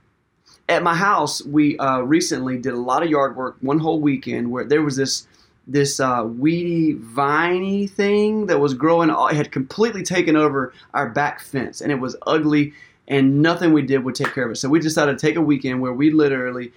at 0.67 0.83
my 0.83 0.95
house, 0.95 1.43
we 1.45 1.77
uh, 1.77 2.00
recently 2.00 2.57
did 2.57 2.74
a 2.74 2.79
lot 2.79 3.03
of 3.03 3.09
yard 3.09 3.35
work 3.35 3.57
one 3.62 3.79
whole 3.79 4.00
weekend 4.00 4.51
where 4.51 4.63
there 4.63 4.81
was 4.81 4.95
this 4.95 5.27
this 5.67 6.00
uh, 6.00 6.24
weedy, 6.24 6.93
viney 6.93 7.88
thing 7.88 8.45
that 8.45 8.59
was 8.59 8.75
growing. 8.75 9.09
It 9.09 9.35
had 9.35 9.51
completely 9.51 10.03
taken 10.03 10.35
over 10.35 10.74
our 10.93 11.09
back 11.09 11.41
fence, 11.41 11.81
and 11.81 11.91
it 11.91 12.00
was 12.00 12.15
ugly. 12.27 12.74
And 13.07 13.41
nothing 13.43 13.71
we 13.71 13.83
did 13.83 14.03
would 14.03 14.15
take 14.15 14.33
care 14.33 14.45
of 14.45 14.51
it. 14.51 14.55
So 14.55 14.67
we 14.67 14.79
decided 14.79 15.17
to 15.17 15.27
take 15.27 15.35
a 15.35 15.41
weekend 15.41 15.79
where 15.79 15.93
we 15.93 16.09
literally 16.09 16.71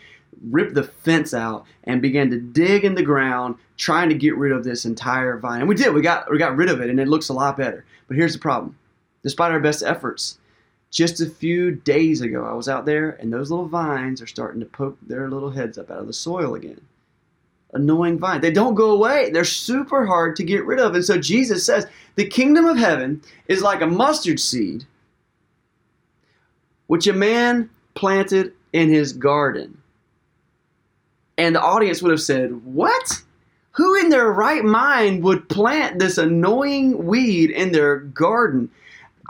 ripped 0.51 0.75
the 0.75 0.83
fence 0.83 1.33
out 1.33 1.65
and 1.85 2.03
began 2.03 2.31
to 2.31 2.39
dig 2.39 2.85
in 2.85 2.95
the 2.95 3.03
ground, 3.03 3.57
trying 3.79 4.11
to 4.11 4.15
get 4.15 4.37
rid 4.37 4.53
of 4.53 4.65
this 4.65 4.85
entire 4.85 5.39
vine. 5.39 5.61
And 5.61 5.69
we 5.69 5.75
did. 5.75 5.95
We 5.95 6.03
got 6.03 6.31
we 6.31 6.37
got 6.37 6.57
rid 6.57 6.69
of 6.69 6.81
it, 6.81 6.91
and 6.91 7.01
it 7.01 7.09
looks 7.09 7.31
a 7.31 7.35
lot 7.35 7.57
better. 7.57 7.85
But 8.07 8.17
here's 8.17 8.35
the 8.35 8.39
problem: 8.39 8.77
despite 9.23 9.53
our 9.53 9.61
best 9.61 9.83
efforts, 9.83 10.39
just 10.91 11.21
a 11.21 11.27
few 11.27 11.73
days 11.73 12.21
ago, 12.21 12.45
I 12.45 12.55
was 12.55 12.69
out 12.69 12.87
there 12.87 13.11
and 13.21 13.33
those 13.33 13.51
little 13.51 13.69
vines 13.69 14.23
are 14.23 14.27
starting 14.27 14.61
to 14.61 14.67
poke 14.67 14.97
their 15.03 15.29
little 15.29 15.51
heads 15.51 15.79
up 15.79 15.91
out 15.91 15.99
of 15.99 16.07
the 16.07 16.13
soil 16.13 16.55
again. 16.55 16.81
Annoying 17.75 18.19
vine. 18.19 18.41
They 18.41 18.51
don't 18.51 18.75
go 18.75 18.93
away. 18.93 19.31
They're 19.31 19.45
super 19.45 20.07
hard 20.07 20.37
to 20.37 20.45
get 20.45 20.65
rid 20.65 20.81
of. 20.81 20.95
And 20.95 21.05
so 21.05 21.19
Jesus 21.19 21.67
says 21.67 21.87
the 22.15 22.27
kingdom 22.27 22.65
of 22.65 22.79
heaven 22.79 23.21
is 23.47 23.61
like 23.61 23.83
a 23.83 23.87
mustard 23.87 24.41
seed, 24.41 24.85
which 26.87 27.07
a 27.07 27.13
man 27.13 27.69
planted 27.95 28.55
in 28.73 28.89
his 28.89 29.13
garden. 29.13 29.83
And 31.37 31.55
the 31.55 31.61
audience 31.61 32.01
would 32.01 32.11
have 32.11 32.23
said, 32.23 32.65
What? 32.65 33.23
Who 33.79 33.95
in 33.95 34.09
their 34.09 34.33
right 34.33 34.65
mind 34.65 35.23
would 35.23 35.49
plant 35.49 36.01
this 36.01 36.19
annoying 36.19 37.07
weed 37.07 37.51
in 37.51 37.71
their 37.71 37.99
garden? 38.01 38.69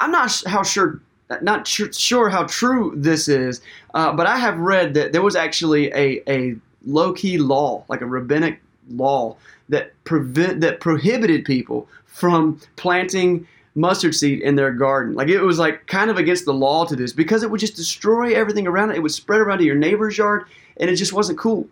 I'm 0.01 0.11
not 0.11 0.43
how 0.47 0.63
sure 0.63 1.03
not 1.43 1.69
sure 1.69 2.31
how 2.31 2.45
true 2.45 2.95
this 2.97 3.29
is, 3.29 3.61
uh, 3.93 4.15
but 4.15 4.27
I 4.27 4.39
have 4.39 4.59
read 4.59 4.95
that 4.95 5.13
there 5.13 5.21
was 5.21 5.37
actually 5.37 5.89
a, 5.89 6.23
a 6.27 6.57
low 6.87 7.13
key 7.13 7.37
law, 7.37 7.85
like 7.89 8.01
a 8.01 8.07
rabbinic 8.07 8.63
law, 8.89 9.37
that 9.69 9.93
prevent 10.05 10.63
that 10.63 10.81
prohibited 10.81 11.45
people 11.45 11.87
from 12.07 12.59
planting 12.77 13.47
mustard 13.75 14.15
seed 14.15 14.41
in 14.41 14.57
their 14.57 14.73
garden. 14.73 15.15
Like 15.15 15.29
it 15.29 15.43
was 15.43 15.59
like 15.59 15.87
kind 15.89 16.11
of 16.11 16.17
against 16.17 16.47
the 16.47 16.55
law 16.55 16.87
to 16.87 16.97
do 16.97 17.03
this 17.03 17.13
because 17.13 17.43
it 17.43 17.51
would 17.51 17.61
just 17.61 17.77
destroy 17.77 18.33
everything 18.35 18.67
around 18.67 18.93
it. 18.93 18.97
It 18.97 19.03
would 19.03 19.13
spread 19.13 19.43
around 19.43 19.59
to 19.59 19.65
your 19.65 19.77
neighbor's 19.77 20.17
yard, 20.17 20.47
and 20.79 20.89
it 20.89 20.97
just 20.97 21.13
wasn't 21.13 21.39
cool. 21.39 21.69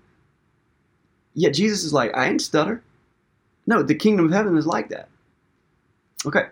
Yet 1.36 1.54
Jesus 1.54 1.84
is 1.84 1.92
like, 1.92 2.16
I 2.16 2.28
ain't 2.28 2.42
stutter. 2.42 2.82
No, 3.66 3.82
the 3.82 3.94
kingdom 3.94 4.26
of 4.26 4.32
heaven 4.32 4.56
is 4.56 4.66
like 4.66 4.88
that. 4.88 5.08
Okay, 6.24 6.46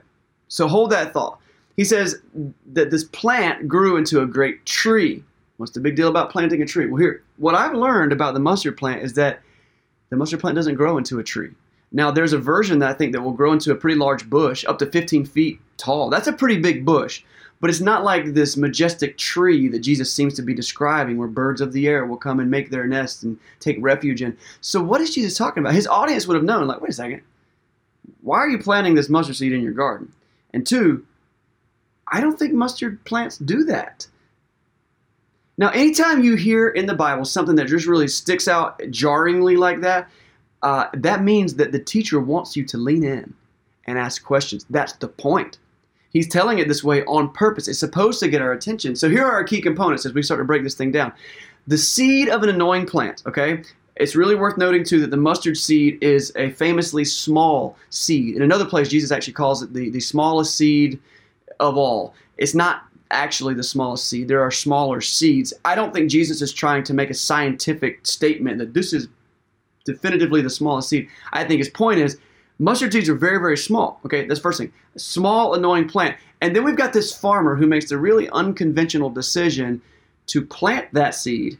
so 0.48 0.68
hold 0.68 0.90
that 0.90 1.12
thought. 1.12 1.40
He 1.76 1.84
says 1.84 2.20
that 2.72 2.90
this 2.90 3.04
plant 3.04 3.66
grew 3.66 3.96
into 3.96 4.20
a 4.20 4.26
great 4.26 4.64
tree. 4.66 5.24
What's 5.56 5.72
the 5.72 5.80
big 5.80 5.96
deal 5.96 6.08
about 6.08 6.30
planting 6.30 6.62
a 6.62 6.66
tree? 6.66 6.86
Well, 6.86 7.00
here, 7.00 7.22
what 7.38 7.54
I've 7.54 7.74
learned 7.74 8.12
about 8.12 8.34
the 8.34 8.40
mustard 8.40 8.76
plant 8.76 9.02
is 9.02 9.14
that 9.14 9.40
the 10.10 10.16
mustard 10.16 10.40
plant 10.40 10.54
doesn't 10.54 10.74
grow 10.74 10.98
into 10.98 11.18
a 11.18 11.24
tree. 11.24 11.50
Now, 11.92 12.10
there's 12.10 12.32
a 12.32 12.38
version 12.38 12.80
that 12.80 12.90
I 12.90 12.94
think 12.94 13.12
that 13.12 13.22
will 13.22 13.32
grow 13.32 13.52
into 13.52 13.70
a 13.70 13.76
pretty 13.76 13.96
large 13.96 14.28
bush, 14.28 14.64
up 14.66 14.78
to 14.80 14.86
15 14.86 15.26
feet 15.26 15.60
tall. 15.76 16.10
That's 16.10 16.26
a 16.26 16.32
pretty 16.32 16.58
big 16.60 16.84
bush, 16.84 17.22
but 17.60 17.70
it's 17.70 17.80
not 17.80 18.04
like 18.04 18.34
this 18.34 18.56
majestic 18.56 19.16
tree 19.16 19.68
that 19.68 19.78
Jesus 19.78 20.12
seems 20.12 20.34
to 20.34 20.42
be 20.42 20.54
describing, 20.54 21.16
where 21.16 21.28
birds 21.28 21.60
of 21.60 21.72
the 21.72 21.86
air 21.86 22.04
will 22.04 22.16
come 22.16 22.40
and 22.40 22.50
make 22.50 22.70
their 22.70 22.86
nests 22.86 23.22
and 23.22 23.38
take 23.60 23.76
refuge 23.80 24.22
in. 24.22 24.36
So, 24.60 24.82
what 24.82 25.00
is 25.00 25.14
Jesus 25.14 25.36
talking 25.36 25.62
about? 25.62 25.74
His 25.74 25.86
audience 25.86 26.26
would 26.26 26.34
have 26.34 26.44
known, 26.44 26.66
like, 26.66 26.80
wait 26.80 26.90
a 26.90 26.94
second, 26.94 27.22
why 28.22 28.38
are 28.38 28.48
you 28.48 28.58
planting 28.58 28.94
this 28.94 29.08
mustard 29.08 29.36
seed 29.36 29.52
in 29.52 29.62
your 29.62 29.72
garden? 29.72 30.12
And 30.52 30.66
two, 30.66 31.06
I 32.10 32.20
don't 32.20 32.38
think 32.38 32.52
mustard 32.52 33.04
plants 33.04 33.38
do 33.38 33.64
that. 33.64 34.06
Now, 35.56 35.70
anytime 35.70 36.24
you 36.24 36.34
hear 36.34 36.68
in 36.68 36.86
the 36.86 36.94
Bible 36.94 37.24
something 37.24 37.54
that 37.56 37.68
just 37.68 37.86
really 37.86 38.08
sticks 38.08 38.48
out 38.48 38.80
jarringly 38.90 39.56
like 39.56 39.80
that, 39.82 40.08
uh, 40.64 40.88
that 40.94 41.22
means 41.22 41.54
that 41.56 41.72
the 41.72 41.78
teacher 41.78 42.18
wants 42.18 42.56
you 42.56 42.64
to 42.64 42.78
lean 42.78 43.04
in 43.04 43.34
and 43.86 43.98
ask 43.98 44.24
questions. 44.24 44.64
That's 44.70 44.94
the 44.94 45.08
point. 45.08 45.58
He's 46.10 46.26
telling 46.26 46.58
it 46.58 46.68
this 46.68 46.82
way 46.82 47.04
on 47.04 47.32
purpose. 47.32 47.68
It's 47.68 47.78
supposed 47.78 48.18
to 48.20 48.28
get 48.28 48.40
our 48.40 48.52
attention. 48.52 48.96
So 48.96 49.10
here 49.10 49.24
are 49.24 49.32
our 49.32 49.44
key 49.44 49.60
components 49.60 50.06
as 50.06 50.14
we 50.14 50.22
start 50.22 50.40
to 50.40 50.44
break 50.44 50.62
this 50.62 50.74
thing 50.74 50.90
down. 50.90 51.12
The 51.66 51.76
seed 51.76 52.30
of 52.30 52.42
an 52.42 52.48
annoying 52.48 52.86
plant, 52.86 53.22
okay? 53.26 53.62
It's 53.96 54.16
really 54.16 54.34
worth 54.34 54.56
noting 54.56 54.84
too 54.84 55.00
that 55.02 55.10
the 55.10 55.18
mustard 55.18 55.58
seed 55.58 55.98
is 56.02 56.32
a 56.34 56.50
famously 56.52 57.04
small 57.04 57.76
seed. 57.90 58.34
In 58.34 58.42
another 58.42 58.64
place, 58.64 58.88
Jesus 58.88 59.12
actually 59.12 59.34
calls 59.34 59.62
it 59.62 59.74
the, 59.74 59.90
the 59.90 60.00
smallest 60.00 60.56
seed 60.56 60.98
of 61.60 61.76
all. 61.76 62.14
It's 62.38 62.54
not 62.54 62.84
actually 63.10 63.52
the 63.52 63.62
smallest 63.62 64.08
seed. 64.08 64.28
There 64.28 64.40
are 64.40 64.50
smaller 64.50 65.02
seeds. 65.02 65.52
I 65.64 65.74
don't 65.74 65.92
think 65.92 66.10
Jesus 66.10 66.40
is 66.40 66.54
trying 66.54 66.84
to 66.84 66.94
make 66.94 67.10
a 67.10 67.14
scientific 67.14 68.06
statement 68.06 68.58
that 68.58 68.72
this 68.72 68.94
is 68.94 69.08
definitively 69.84 70.42
the 70.42 70.50
smallest 70.50 70.88
seed. 70.88 71.08
I 71.32 71.44
think 71.44 71.58
his 71.58 71.68
point 71.68 72.00
is 72.00 72.18
mustard 72.58 72.92
seeds 72.92 73.08
are 73.08 73.14
very, 73.14 73.38
very 73.38 73.56
small. 73.56 74.00
Okay, 74.04 74.26
that's 74.26 74.40
first 74.40 74.58
thing. 74.58 74.72
Small, 74.96 75.54
annoying 75.54 75.88
plant. 75.88 76.16
And 76.40 76.54
then 76.54 76.64
we've 76.64 76.76
got 76.76 76.92
this 76.92 77.16
farmer 77.16 77.56
who 77.56 77.66
makes 77.66 77.88
the 77.88 77.98
really 77.98 78.28
unconventional 78.30 79.10
decision 79.10 79.80
to 80.26 80.44
plant 80.44 80.92
that 80.92 81.14
seed 81.14 81.58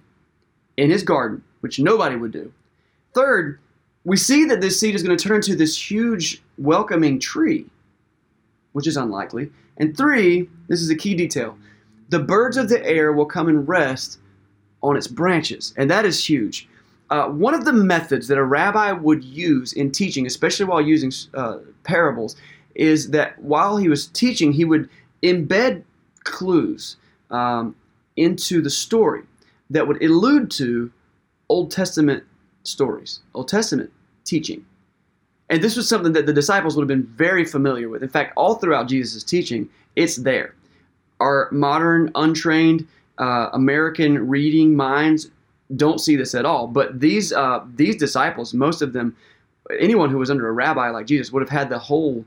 in 0.77 0.91
his 0.91 1.03
garden, 1.03 1.43
which 1.61 1.79
nobody 1.79 2.17
would 2.17 2.33
do. 2.33 2.53
Third, 3.15 3.59
we 4.05 4.17
see 4.17 4.45
that 4.47 4.61
this 4.61 4.79
seed 4.79 4.95
is 4.95 5.03
going 5.03 5.17
to 5.17 5.23
turn 5.23 5.37
into 5.37 5.57
this 5.57 5.91
huge, 5.91 6.43
welcoming 6.59 7.19
tree, 7.19 7.67
which 8.73 8.87
is 8.87 8.97
unlikely. 8.97 9.51
And 9.79 9.97
three, 9.97 10.49
this 10.69 10.83
is 10.83 10.91
a 10.91 10.97
key 10.97 11.15
detail 11.15 11.57
the 12.11 12.19
birds 12.19 12.57
of 12.57 12.69
the 12.69 12.85
air 12.87 13.13
will 13.13 13.27
come 13.27 13.49
and 13.49 13.67
rest 13.67 14.19
on 14.83 14.97
its 14.97 15.07
branches. 15.07 15.75
And 15.77 15.91
that 15.91 16.05
is 16.05 16.29
huge. 16.29 16.69
Uh, 17.11 17.29
one 17.29 17.55
of 17.55 17.65
the 17.65 17.73
methods 17.73 18.29
that 18.29 18.39
a 18.39 18.45
rabbi 18.45 18.91
would 18.93 19.23
use 19.23 19.73
in 19.73 19.91
teaching, 19.91 20.27
especially 20.27 20.65
while 20.65 20.81
using 20.81 21.13
uh, 21.35 21.59
parables, 21.83 22.37
is 22.75 23.11
that 23.11 23.39
while 23.41 23.77
he 23.77 23.89
was 23.89 24.07
teaching, 24.09 24.53
he 24.53 24.65
would 24.65 24.89
embed 25.23 25.83
clues 26.25 26.97
um, 27.31 27.75
into 28.17 28.61
the 28.61 28.71
story 28.71 29.23
that 29.71 29.87
would 29.87 30.03
allude 30.03 30.51
to 30.51 30.91
Old 31.49 31.71
Testament 31.71 32.25
stories, 32.63 33.21
Old 33.35 33.49
Testament 33.49 33.93
teaching. 34.25 34.65
And 35.51 35.63
this 35.63 35.77
was 35.77 35.89
something 35.89 36.13
that 36.15 36.27
the 36.27 36.33
disciples 36.33 36.75
would 36.75 36.83
have 36.83 36.89
been 36.89 37.07
very 37.07 37.45
familiar 37.45 37.89
with. 37.89 38.03
In 38.03 38.09
fact, 38.09 38.33
all 38.37 38.55
throughout 38.55 38.89
Jesus' 38.89 39.23
teaching, 39.23 39.69
it's 39.95 40.17
there. 40.17 40.55
Our 41.21 41.49
modern, 41.53 42.11
untrained 42.15 42.87
uh, 43.19 43.51
American 43.53 44.27
reading 44.29 44.75
minds 44.75 45.31
don't 45.77 46.01
see 46.01 46.17
this 46.17 46.35
at 46.35 46.45
all. 46.45 46.67
But 46.67 47.01
these 47.01 47.33
uh, 47.33 47.65
these 47.75 47.97
disciples, 47.97 48.55
most 48.55 48.83
of 48.83 48.93
them, 48.93 49.17
anyone 49.79 50.11
who 50.11 50.19
was 50.19 50.31
under 50.31 50.49
a 50.49 50.53
rabbi 50.53 50.91
like 50.91 51.07
Jesus 51.07 51.33
would 51.33 51.43
have 51.43 51.51
had 51.51 51.69
the 51.69 51.79
whole 51.79 52.25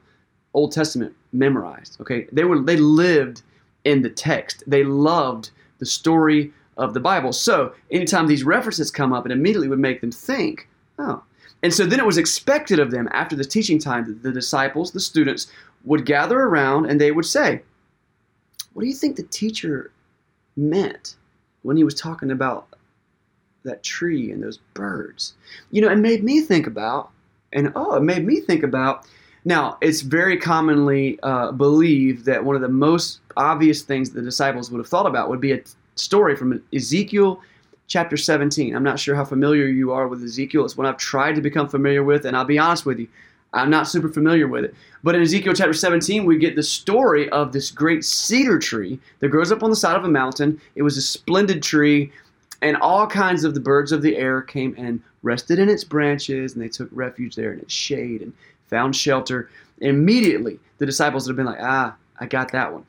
Old 0.54 0.72
Testament 0.72 1.16
memorized. 1.34 2.00
Okay, 2.02 2.28
they 2.32 2.44
were 2.44 2.60
they 2.60 2.78
lived 2.78 3.42
in 3.84 4.02
the 4.02 4.10
text. 4.10 4.64
They 4.68 4.84
loved 4.84 5.52
the 5.80 5.86
story 5.86 6.52
of 6.78 6.94
the 6.94 7.00
Bible. 7.00 7.34
So 7.34 7.74
anytime 7.92 8.28
these 8.28 8.44
references 8.44 8.92
come 8.92 9.14
up, 9.14 9.26
it 9.26 9.32
immediately 9.32 9.68
would 9.68 9.80
make 9.80 10.02
them 10.02 10.12
think, 10.12 10.68
oh. 11.00 11.24
And 11.64 11.74
so 11.74 11.86
then 11.86 12.00
it 12.00 12.06
was 12.06 12.20
expected 12.20 12.80
of 12.80 12.92
them 12.92 13.10
after 13.12 13.36
the 13.36 13.44
teaching 13.44 13.80
time 13.80 14.06
that 14.06 14.22
the 14.22 14.32
disciples, 14.32 14.92
the 14.92 15.00
students, 15.00 15.48
would 15.86 16.06
gather 16.06 16.40
around 16.40 16.86
and 16.86 17.02
they 17.02 17.12
would 17.12 17.26
say, 17.26 17.62
What 18.74 18.84
do 18.84 18.88
you 18.88 18.94
think 18.94 19.16
the 19.16 19.24
teacher 19.24 19.92
meant 20.56 21.16
when 21.64 21.78
he 21.78 21.84
was 21.84 21.96
talking 21.96 22.32
about 22.32 22.68
that 23.64 23.84
tree 23.84 24.32
and 24.32 24.42
those 24.42 24.58
birds. 24.74 25.34
You 25.72 25.82
know, 25.82 25.90
it 25.90 25.98
made 25.98 26.24
me 26.24 26.42
think 26.42 26.68
about, 26.68 27.12
and 27.54 27.72
oh, 27.76 27.96
it 27.96 28.04
made 28.04 28.26
me 28.26 28.40
think 28.40 28.64
about. 28.64 29.06
Now, 29.46 29.78
it's 29.82 30.02
very 30.02 30.38
commonly 30.38 31.20
uh, 31.24 31.52
believed 31.52 32.26
that 32.26 32.44
one 32.44 32.56
of 32.56 32.62
the 32.62 32.70
most 32.70 33.20
obvious 33.38 33.82
things 33.82 34.10
the 34.10 34.22
disciples 34.22 34.72
would 34.72 34.80
have 34.80 34.88
thought 34.88 35.06
about 35.06 35.30
would 35.30 35.42
be 35.42 35.54
a 35.54 35.62
story 35.96 36.36
from 36.36 36.62
Ezekiel 36.74 37.42
chapter 37.88 38.18
17. 38.18 38.76
I'm 38.76 38.84
not 38.84 39.00
sure 39.00 39.16
how 39.16 39.24
familiar 39.24 39.68
you 39.68 39.92
are 39.94 40.08
with 40.08 40.24
Ezekiel. 40.24 40.66
It's 40.66 40.78
one 40.78 40.86
I've 40.86 40.98
tried 40.98 41.36
to 41.36 41.42
become 41.42 41.70
familiar 41.70 42.04
with, 42.04 42.26
and 42.26 42.36
I'll 42.36 42.46
be 42.46 42.60
honest 42.60 42.86
with 42.86 43.00
you, 43.00 43.08
I'm 43.54 43.70
not 43.70 43.88
super 43.88 44.10
familiar 44.10 44.48
with 44.48 44.66
it. 44.66 44.76
But 45.04 45.16
in 45.16 45.22
Ezekiel 45.22 45.54
chapter 45.54 45.74
17, 45.74 46.26
we 46.26 46.38
get 46.38 46.56
the 46.56 46.64
story 46.64 47.30
of 47.30 47.54
this 47.54 47.72
great 47.72 48.04
cedar 48.04 48.60
tree 48.60 49.00
that 49.20 49.30
grows 49.30 49.52
up 49.52 49.64
on 49.64 49.70
the 49.70 49.76
side 49.76 49.96
of 49.96 50.04
a 50.04 50.10
mountain. 50.10 50.60
It 50.76 50.82
was 50.82 50.98
a 50.98 51.02
splendid 51.02 51.64
tree 51.64 52.12
and 52.62 52.78
all 52.78 53.08
kinds 53.08 53.44
of 53.44 53.54
the 53.54 53.60
birds 53.60 53.92
of 53.92 54.02
the 54.02 54.18
air 54.18 54.42
came 54.42 54.76
and 54.78 55.02
rested 55.24 55.60
in 55.60 55.70
its 55.70 55.84
branches, 55.84 56.54
and 56.54 56.62
they 56.62 56.70
took 56.70 56.90
refuge 56.92 57.36
there 57.36 57.54
in 57.54 57.60
its 57.60 57.74
shade 57.74 58.22
and 58.22 58.34
found 58.68 58.96
shelter. 58.96 59.50
immediately, 59.80 60.60
the 60.80 60.86
disciples 60.86 61.28
would 61.28 61.38
have 61.38 61.38
been 61.38 61.54
like, 61.54 61.62
ah, 61.62 61.96
I 62.20 62.26
got 62.26 62.52
that 62.52 62.74
one. 62.74 62.86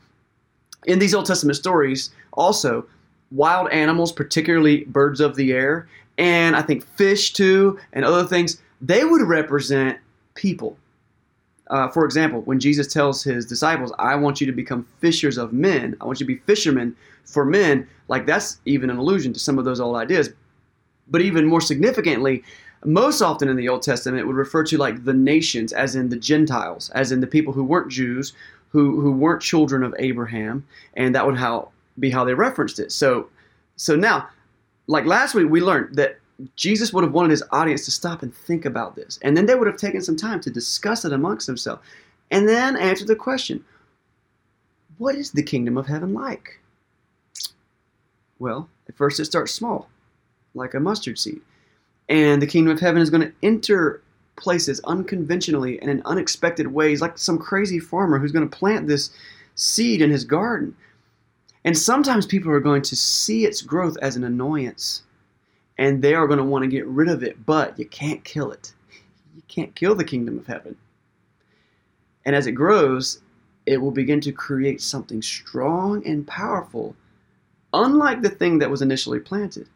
In 0.86 0.98
these 0.98 1.14
Old 1.14 1.26
Testament 1.26 1.56
stories, 1.56 2.10
also, 2.32 2.86
wild 3.30 3.70
animals, 3.70 4.12
particularly 4.12 4.84
birds 4.84 5.20
of 5.20 5.36
the 5.36 5.52
air, 5.52 5.88
and 6.16 6.56
I 6.56 6.62
think 6.62 6.86
fish 6.96 7.32
too, 7.32 7.78
and 7.92 8.04
other 8.04 8.24
things, 8.24 8.60
they 8.80 9.04
would 9.04 9.22
represent 9.22 9.98
people. 10.34 10.76
Uh, 11.68 11.88
for 11.88 12.04
example, 12.04 12.40
when 12.42 12.60
Jesus 12.60 12.86
tells 12.86 13.22
his 13.22 13.44
disciples, 13.44 13.92
I 13.98 14.14
want 14.16 14.40
you 14.40 14.46
to 14.46 14.52
become 14.52 14.86
fishers 15.00 15.36
of 15.36 15.52
men, 15.52 15.96
I 16.00 16.06
want 16.06 16.20
you 16.20 16.26
to 16.26 16.32
be 16.32 16.40
fishermen 16.46 16.96
for 17.24 17.44
men, 17.44 17.86
like 18.08 18.26
that's 18.26 18.58
even 18.64 18.88
an 18.90 18.96
allusion 18.96 19.32
to 19.34 19.38
some 19.38 19.58
of 19.58 19.64
those 19.64 19.80
old 19.80 19.96
ideas. 19.96 20.30
But 21.08 21.20
even 21.20 21.46
more 21.46 21.60
significantly, 21.60 22.42
most 22.84 23.22
often 23.22 23.48
in 23.48 23.56
the 23.56 23.68
Old 23.68 23.82
Testament, 23.82 24.20
it 24.20 24.26
would 24.26 24.36
refer 24.36 24.62
to 24.64 24.78
like 24.78 25.04
the 25.04 25.12
nations, 25.12 25.72
as 25.72 25.94
in 25.94 26.08
the 26.08 26.16
Gentiles, 26.16 26.90
as 26.90 27.12
in 27.12 27.20
the 27.20 27.26
people 27.26 27.52
who 27.52 27.64
weren't 27.64 27.90
Jews, 27.90 28.32
who, 28.70 29.00
who 29.00 29.12
weren't 29.12 29.42
children 29.42 29.82
of 29.82 29.94
Abraham, 29.98 30.66
and 30.94 31.14
that 31.14 31.26
would 31.26 31.36
how 31.36 31.70
be 31.98 32.10
how 32.10 32.24
they 32.24 32.34
referenced 32.34 32.78
it. 32.78 32.92
So, 32.92 33.28
so 33.76 33.96
now, 33.96 34.28
like 34.86 35.04
last 35.04 35.34
week, 35.34 35.50
we 35.50 35.60
learned 35.60 35.96
that 35.96 36.18
Jesus 36.56 36.92
would 36.92 37.04
have 37.04 37.12
wanted 37.12 37.30
his 37.30 37.42
audience 37.50 37.84
to 37.84 37.90
stop 37.90 38.22
and 38.22 38.34
think 38.34 38.64
about 38.64 38.94
this. 38.94 39.18
And 39.22 39.36
then 39.36 39.46
they 39.46 39.54
would 39.54 39.66
have 39.66 39.76
taken 39.76 40.02
some 40.02 40.16
time 40.16 40.40
to 40.40 40.50
discuss 40.50 41.04
it 41.04 41.12
amongst 41.12 41.46
themselves. 41.46 41.82
And 42.30 42.48
then 42.48 42.76
answer 42.76 43.04
the 43.04 43.16
question 43.16 43.64
what 44.98 45.14
is 45.14 45.30
the 45.30 45.42
kingdom 45.42 45.78
of 45.78 45.86
heaven 45.86 46.12
like? 46.12 46.60
Well, 48.38 48.68
at 48.88 48.96
first 48.96 49.20
it 49.20 49.24
starts 49.24 49.52
small, 49.52 49.88
like 50.54 50.74
a 50.74 50.80
mustard 50.80 51.18
seed. 51.18 51.40
And 52.08 52.40
the 52.40 52.46
kingdom 52.46 52.72
of 52.72 52.80
heaven 52.80 53.02
is 53.02 53.10
going 53.10 53.22
to 53.22 53.34
enter 53.42 54.02
places 54.36 54.80
unconventionally 54.84 55.80
and 55.80 55.90
in 55.90 56.02
unexpected 56.04 56.68
ways, 56.68 57.00
like 57.00 57.18
some 57.18 57.38
crazy 57.38 57.78
farmer 57.78 58.18
who's 58.18 58.32
going 58.32 58.48
to 58.48 58.56
plant 58.56 58.86
this 58.86 59.10
seed 59.54 60.00
in 60.00 60.10
his 60.10 60.24
garden. 60.24 60.76
And 61.64 61.76
sometimes 61.76 62.26
people 62.26 62.50
are 62.50 62.60
going 62.60 62.82
to 62.82 62.96
see 62.96 63.44
its 63.44 63.62
growth 63.62 63.96
as 64.00 64.16
an 64.16 64.24
annoyance 64.24 65.02
and 65.78 66.02
they 66.02 66.14
are 66.14 66.26
going 66.26 66.38
to 66.38 66.44
want 66.44 66.64
to 66.64 66.68
get 66.68 66.86
rid 66.86 67.08
of 67.08 67.22
it, 67.22 67.46
but 67.46 67.78
you 67.78 67.86
can't 67.86 68.24
kill 68.24 68.50
it. 68.50 68.74
You 69.34 69.42
can't 69.46 69.74
kill 69.74 69.94
the 69.94 70.04
kingdom 70.04 70.38
of 70.38 70.46
heaven. 70.46 70.76
And 72.24 72.34
as 72.34 72.46
it 72.46 72.52
grows, 72.52 73.20
it 73.64 73.80
will 73.80 73.92
begin 73.92 74.20
to 74.22 74.32
create 74.32 74.82
something 74.82 75.22
strong 75.22 76.04
and 76.06 76.26
powerful, 76.26 76.96
unlike 77.72 78.22
the 78.22 78.28
thing 78.28 78.58
that 78.58 78.70
was 78.70 78.82
initially 78.82 79.20
planted. 79.20 79.68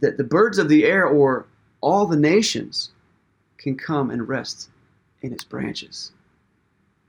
That 0.00 0.16
the 0.16 0.24
birds 0.24 0.58
of 0.58 0.68
the 0.68 0.84
air 0.84 1.06
or 1.06 1.46
all 1.80 2.06
the 2.06 2.16
nations 2.16 2.90
can 3.58 3.76
come 3.76 4.10
and 4.10 4.26
rest 4.26 4.70
in 5.20 5.32
its 5.32 5.44
branches. 5.44 6.12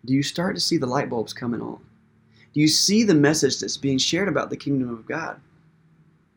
Do 0.06 0.14
you 0.14 0.22
start 0.22 0.56
to 0.56 0.62
see 0.62 0.78
the 0.78 0.86
light 0.86 1.10
bulbs 1.10 1.34
coming 1.34 1.62
on? 1.62 1.80
Do 2.54 2.60
you 2.60 2.68
see 2.68 3.04
the 3.04 3.16
message 3.16 3.60
that's 3.60 3.78
being 3.78 3.98
shared 3.98 4.28
about 4.28 4.50
the 4.50 4.58
kingdom 4.58 4.90
of 4.90 5.08
God? 5.08 5.40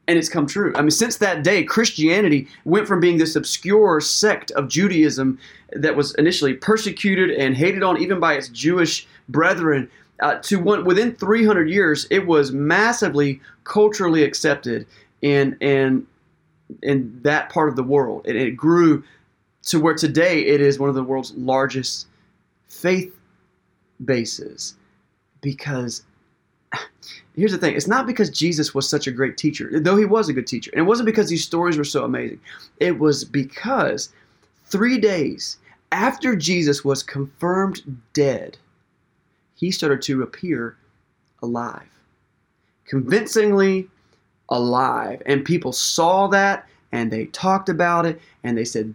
And 0.09 0.19
it's 0.19 0.29
come 0.29 0.47
true. 0.47 0.73
I 0.77 0.83
mean, 0.83 0.91
since 0.91 1.17
that 1.17 1.43
day, 1.43 1.65
Christianity 1.65 2.49
went 2.65 2.87
from 2.87 3.01
being 3.01 3.19
this 3.19 3.35
obscure 3.35 4.01
sect 4.01 4.51
of 4.53 4.69
Judaism 4.69 5.39
that 5.73 5.97
was 5.97 6.15
initially 6.15 6.55
persecuted 6.55 7.31
and 7.31 7.57
hated 7.57 7.83
on 7.83 8.01
even 8.01 8.21
by 8.21 8.35
its 8.35 8.49
Jewish 8.49 9.07
brethren 9.29 9.91
uh, 10.21 10.37
to 10.37 10.59
one 10.59 10.85
within 10.85 11.15
300 11.15 11.69
years, 11.69 12.07
it 12.11 12.27
was 12.27 12.53
massively 12.53 13.41
culturally 13.65 14.23
accepted 14.23 14.87
in 15.23 15.57
in 15.61 16.07
in 16.83 17.21
that 17.23 17.51
part 17.51 17.69
of 17.69 17.77
the 17.77 17.83
world, 17.83 18.27
and 18.27 18.37
it 18.37 18.53
grew 18.53 19.05
to 19.65 19.79
where 19.79 19.95
today 19.95 20.41
it 20.47 20.61
is 20.61 20.79
one 20.79 20.89
of 20.89 20.95
the 20.95 21.03
world's 21.03 21.33
largest 21.35 22.07
faith 22.69 23.15
bases 24.05 24.75
because 25.41 26.03
here's 27.37 27.53
the 27.53 27.59
thing. 27.59 27.75
It's 27.75 27.87
not 27.87 28.07
because 28.07 28.31
jesus 28.31 28.75
was 28.75 28.89
such 28.89 29.07
a 29.07 29.13
great 29.13 29.37
teacher 29.37 29.69
though 29.81 29.97
he 29.97 30.05
was 30.05 30.29
a 30.29 30.33
good 30.33 30.47
teacher. 30.47 30.71
And 30.73 30.81
it 30.81 30.89
wasn't 30.89 31.07
because 31.07 31.29
these 31.29 31.45
stories 31.45 31.79
were 31.79 31.85
so 31.85 32.05
amazing. 32.05 32.41
It 32.79 32.99
was 32.99 33.25
because 33.25 34.11
three 34.65 34.99
days 34.99 35.59
after 35.93 36.35
jesus 36.35 36.85
was 36.85 37.03
confirmed 37.03 38.01
dead 38.13 38.59
he 39.55 39.71
started 39.71 40.03
to 40.03 40.23
appear 40.23 40.77
alive. 41.43 41.89
Convincingly 42.85 43.89
alive. 44.51 45.23
And 45.27 45.45
people 45.45 45.73
saw 45.73 46.29
that 46.29 46.69
and 46.93 47.11
they 47.11 47.27
talked 47.27 47.69
about 47.69 48.07
it 48.07 48.21
and 48.45 48.57
they 48.57 48.65
said 48.65 48.95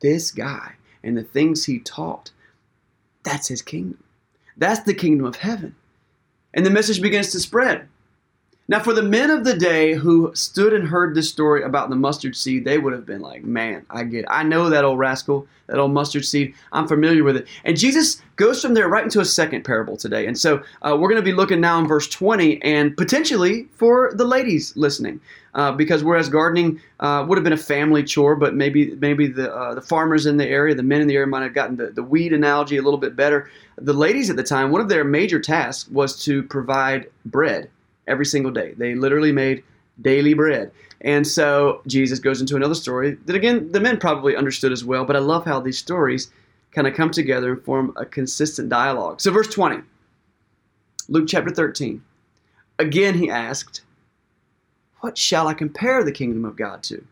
this 0.00 0.30
guy 0.30 0.74
and 1.02 1.16
the 1.16 1.22
things 1.22 1.64
he 1.64 1.78
taught 1.78 2.30
that's 3.22 3.48
his 3.48 3.62
kingdom. 3.62 4.02
That's 4.56 4.80
the 4.80 4.94
kingdom 4.94 5.26
of 5.26 5.36
heaven 5.36 5.74
and 6.54 6.64
the 6.64 6.70
message 6.70 7.00
begins 7.00 7.30
to 7.30 7.40
spread. 7.40 7.88
Now, 8.70 8.78
for 8.78 8.92
the 8.92 9.02
men 9.02 9.32
of 9.32 9.42
the 9.42 9.56
day 9.56 9.94
who 9.94 10.30
stood 10.32 10.72
and 10.72 10.86
heard 10.86 11.12
this 11.12 11.28
story 11.28 11.64
about 11.64 11.90
the 11.90 11.96
mustard 11.96 12.36
seed, 12.36 12.64
they 12.64 12.78
would 12.78 12.92
have 12.92 13.04
been 13.04 13.20
like, 13.20 13.42
man, 13.42 13.84
I 13.90 14.04
get 14.04 14.20
it. 14.20 14.26
I 14.30 14.44
know 14.44 14.70
that 14.70 14.84
old 14.84 15.00
rascal, 15.00 15.48
that 15.66 15.80
old 15.80 15.90
mustard 15.90 16.24
seed. 16.24 16.54
I'm 16.70 16.86
familiar 16.86 17.24
with 17.24 17.36
it. 17.36 17.48
And 17.64 17.76
Jesus 17.76 18.22
goes 18.36 18.62
from 18.62 18.74
there 18.74 18.88
right 18.88 19.02
into 19.02 19.18
a 19.18 19.24
second 19.24 19.64
parable 19.64 19.96
today. 19.96 20.24
And 20.24 20.38
so 20.38 20.62
uh, 20.82 20.96
we're 20.96 21.08
going 21.08 21.16
to 21.16 21.22
be 21.22 21.32
looking 21.32 21.60
now 21.60 21.80
in 21.80 21.88
verse 21.88 22.08
20 22.08 22.62
and 22.62 22.96
potentially 22.96 23.66
for 23.72 24.12
the 24.14 24.24
ladies 24.24 24.76
listening. 24.76 25.20
Uh, 25.52 25.72
because 25.72 26.04
whereas 26.04 26.28
gardening 26.28 26.80
uh, 27.00 27.24
would 27.28 27.36
have 27.36 27.42
been 27.42 27.52
a 27.52 27.56
family 27.56 28.04
chore, 28.04 28.36
but 28.36 28.54
maybe 28.54 28.94
maybe 29.00 29.26
the 29.26 29.52
uh, 29.52 29.74
the 29.74 29.82
farmers 29.82 30.26
in 30.26 30.36
the 30.36 30.46
area, 30.46 30.76
the 30.76 30.82
men 30.84 31.00
in 31.00 31.08
the 31.08 31.16
area 31.16 31.26
might 31.26 31.42
have 31.42 31.54
gotten 31.54 31.74
the, 31.74 31.88
the 31.88 32.04
weed 32.04 32.32
analogy 32.32 32.76
a 32.76 32.82
little 32.82 33.00
bit 33.00 33.16
better. 33.16 33.50
The 33.76 33.92
ladies 33.92 34.30
at 34.30 34.36
the 34.36 34.44
time, 34.44 34.70
one 34.70 34.80
of 34.80 34.88
their 34.88 35.02
major 35.02 35.40
tasks 35.40 35.90
was 35.90 36.22
to 36.22 36.44
provide 36.44 37.10
bread 37.24 37.68
every 38.10 38.26
single 38.26 38.52
day. 38.52 38.74
They 38.76 38.94
literally 38.94 39.32
made 39.32 39.62
daily 40.02 40.34
bread. 40.34 40.72
And 41.02 41.26
so 41.26 41.80
Jesus 41.86 42.18
goes 42.18 42.40
into 42.40 42.56
another 42.56 42.74
story 42.74 43.16
that, 43.24 43.36
again, 43.36 43.72
the 43.72 43.80
men 43.80 43.98
probably 43.98 44.36
understood 44.36 44.72
as 44.72 44.84
well, 44.84 45.04
but 45.04 45.16
I 45.16 45.20
love 45.20 45.44
how 45.44 45.60
these 45.60 45.78
stories 45.78 46.30
kind 46.72 46.86
of 46.86 46.94
come 46.94 47.10
together 47.10 47.52
and 47.52 47.62
form 47.64 47.92
a 47.96 48.04
consistent 48.04 48.68
dialogue. 48.68 49.20
So, 49.20 49.30
verse 49.30 49.48
20, 49.48 49.82
Luke 51.08 51.28
chapter 51.28 51.50
13. 51.50 52.02
Again, 52.78 53.14
he 53.14 53.30
asked, 53.30 53.82
What 55.00 55.18
shall 55.18 55.48
I 55.48 55.54
compare 55.54 56.04
the 56.04 56.12
kingdom 56.12 56.44
of 56.44 56.56
God 56.56 56.82
to? 56.84 57.04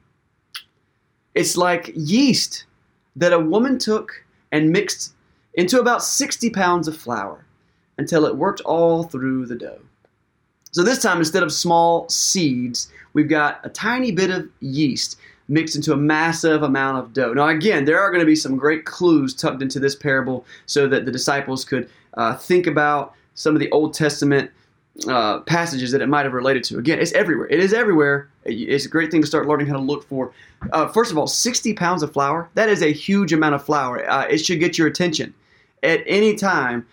It's 1.34 1.56
like 1.56 1.92
yeast 1.94 2.64
that 3.16 3.32
a 3.32 3.38
woman 3.38 3.78
took 3.78 4.24
and 4.52 4.70
mixed 4.70 5.14
into 5.54 5.80
about 5.80 6.02
60 6.02 6.50
pounds 6.50 6.88
of 6.88 6.96
flour 6.96 7.44
until 7.96 8.24
it 8.26 8.36
worked 8.36 8.60
all 8.62 9.02
through 9.02 9.46
the 9.46 9.56
dough. 9.56 9.80
So 10.70 10.82
this 10.82 11.02
time, 11.02 11.18
instead 11.18 11.42
of 11.42 11.52
small 11.52 12.08
seeds, 12.08 12.90
we've 13.12 13.28
got 13.28 13.60
a 13.64 13.68
tiny 13.68 14.12
bit 14.12 14.30
of 14.30 14.48
yeast 14.60 15.18
mixed 15.48 15.76
into 15.76 15.92
a 15.92 15.96
massive 15.96 16.62
amount 16.62 16.98
of 16.98 17.12
dough. 17.12 17.32
Now, 17.32 17.48
again, 17.48 17.86
there 17.86 17.98
are 17.98 18.10
going 18.10 18.20
to 18.20 18.26
be 18.26 18.36
some 18.36 18.56
great 18.56 18.84
clues 18.84 19.34
tucked 19.34 19.62
into 19.62 19.80
this 19.80 19.94
parable 19.94 20.44
so 20.66 20.86
that 20.88 21.06
the 21.06 21.10
disciples 21.10 21.64
could 21.64 21.88
uh, 22.14 22.36
think 22.36 22.66
about 22.66 23.14
some 23.34 23.54
of 23.54 23.60
the 23.60 23.70
Old 23.70 23.94
Testament 23.94 24.50
uh, 25.06 25.40
passages 25.40 25.92
that 25.92 26.02
it 26.02 26.08
might 26.08 26.24
have 26.24 26.34
related 26.34 26.64
to. 26.64 26.78
Again, 26.78 26.98
it's 26.98 27.12
everywhere. 27.12 27.46
It 27.48 27.60
is 27.60 27.72
everywhere. 27.72 28.28
It's 28.44 28.84
a 28.84 28.88
great 28.88 29.10
thing 29.10 29.20
to 29.20 29.26
start 29.26 29.46
learning 29.46 29.68
how 29.68 29.74
to 29.74 29.82
look 29.82 30.06
for. 30.08 30.32
Uh, 30.72 30.88
first 30.88 31.12
of 31.12 31.18
all, 31.18 31.26
60 31.26 31.72
pounds 31.74 32.02
of 32.02 32.12
flour, 32.12 32.48
that 32.54 32.68
is 32.68 32.82
a 32.82 32.92
huge 32.92 33.32
amount 33.32 33.54
of 33.54 33.64
flour. 33.64 34.08
Uh, 34.08 34.26
it 34.26 34.38
should 34.38 34.58
get 34.58 34.76
your 34.76 34.88
attention. 34.88 35.32
At 35.82 36.02
any 36.06 36.34
time, 36.34 36.86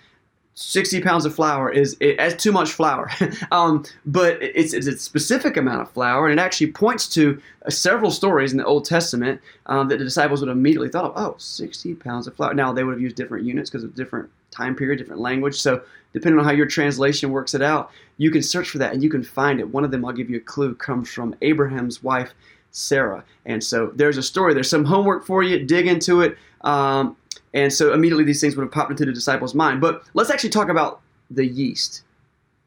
60 0.55 1.01
pounds 1.01 1.25
of 1.25 1.35
flour 1.35 1.69
is 1.69 1.97
it, 1.99 2.39
too 2.39 2.51
much 2.51 2.71
flour. 2.71 3.11
Um, 3.51 3.83
but 4.05 4.41
it's, 4.41 4.73
it's, 4.73 4.87
a 4.87 4.97
specific 4.97 5.57
amount 5.57 5.81
of 5.81 5.91
flour 5.91 6.27
and 6.27 6.39
it 6.39 6.41
actually 6.41 6.71
points 6.71 7.07
to 7.09 7.41
uh, 7.65 7.69
several 7.69 8.11
stories 8.11 8.51
in 8.51 8.57
the 8.57 8.65
old 8.65 8.85
testament 8.85 9.41
um, 9.67 9.87
that 9.89 9.99
the 9.99 10.03
disciples 10.03 10.39
would 10.39 10.47
have 10.47 10.57
immediately 10.57 10.89
thought 10.89 11.05
of 11.05 11.13
oh 11.15 11.35
60 11.37 11.95
pounds 11.95 12.27
of 12.27 12.35
flour. 12.35 12.53
Now 12.53 12.73
they 12.73 12.83
would 12.83 12.93
have 12.93 13.01
used 13.01 13.15
different 13.15 13.45
units 13.45 13.69
because 13.69 13.83
of 13.83 13.93
different 13.95 14.29
time 14.51 14.75
period 14.75 14.97
different 14.97 15.21
language 15.21 15.59
so 15.59 15.81
depending 16.13 16.39
on 16.39 16.45
how 16.45 16.51
your 16.51 16.65
translation 16.65 17.31
works 17.31 17.53
it 17.53 17.61
out 17.61 17.91
you 18.17 18.31
can 18.31 18.41
search 18.41 18.69
for 18.69 18.77
that 18.77 18.93
and 18.93 19.03
you 19.03 19.09
can 19.09 19.23
find 19.23 19.59
it. 19.59 19.69
One 19.69 19.83
of 19.83 19.91
them 19.91 20.05
i'll 20.05 20.13
give 20.13 20.29
you 20.29 20.37
a 20.37 20.41
clue 20.41 20.73
comes 20.75 21.11
from 21.11 21.35
abraham's 21.41 22.01
wife 22.01 22.33
sarah. 22.71 23.23
And 23.45 23.63
so 23.63 23.91
there's 23.95 24.17
a 24.17 24.23
story 24.23 24.53
there's 24.53 24.69
some 24.69 24.85
homework 24.85 25.25
for 25.25 25.43
you 25.43 25.63
dig 25.65 25.87
into 25.87 26.21
it 26.21 26.37
um, 26.61 27.15
and 27.55 27.71
so 27.71 27.93
immediately 27.93 28.25
these 28.25 28.41
things 28.41 28.55
would 28.55 28.63
have 28.63 28.71
popped 28.71 28.91
into 28.91 29.05
the 29.05 29.13
disciples' 29.13 29.55
mind. 29.55 29.79
But 29.79 30.03
let's 30.13 30.29
actually 30.29 30.49
talk 30.49 30.67
about 30.67 31.01
the 31.31 31.45
yeast. 31.45 32.03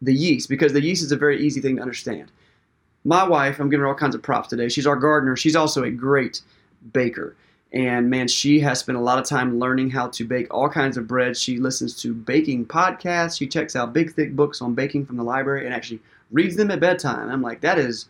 The 0.01 0.15
yeast, 0.15 0.49
because 0.49 0.73
the 0.73 0.83
yeast 0.83 1.05
is 1.05 1.13
a 1.13 1.17
very 1.17 1.41
easy 1.41 1.61
thing 1.61 1.77
to 1.77 1.83
understand. 1.83 2.31
My 3.05 3.23
wife, 3.23 3.61
I'm 3.61 3.69
giving 3.69 3.83
her 3.83 3.89
all 3.89 3.95
kinds 3.95 4.15
of 4.15 4.23
props 4.23 4.49
today. 4.49 4.69
She's 4.69 4.87
our 4.87 4.97
gardener. 4.97 5.37
She's 5.37 5.55
also 5.55 5.85
a 5.85 5.91
great 5.91 6.41
baker. 6.93 7.37
And 7.71 8.09
man, 8.09 8.29
she 8.29 8.61
has 8.61 8.79
spent 8.79 8.97
a 8.97 9.03
lot 9.03 9.19
of 9.19 9.27
time 9.27 9.59
learning 9.59 9.91
how 9.91 10.09
to 10.09 10.25
bake 10.25 10.53
all 10.53 10.71
kinds 10.71 10.97
of 10.97 11.07
bread. 11.07 11.37
She 11.37 11.59
listens 11.59 11.95
to 12.01 12.15
baking 12.15 12.67
podcasts. 12.67 13.37
She 13.37 13.47
checks 13.47 13.77
out 13.77 13.93
big, 13.93 14.15
thick 14.15 14.35
books 14.35 14.63
on 14.63 14.75
baking 14.75 15.05
from 15.05 15.19
the 15.19 15.23
library 15.23 15.67
and 15.67 15.75
actually 15.75 16.01
reads 16.31 16.57
them 16.57 16.71
at 16.71 16.81
bedtime. 16.81 17.29
I'm 17.29 17.43
like, 17.43 17.61
that 17.61 17.79
is 17.79 18.07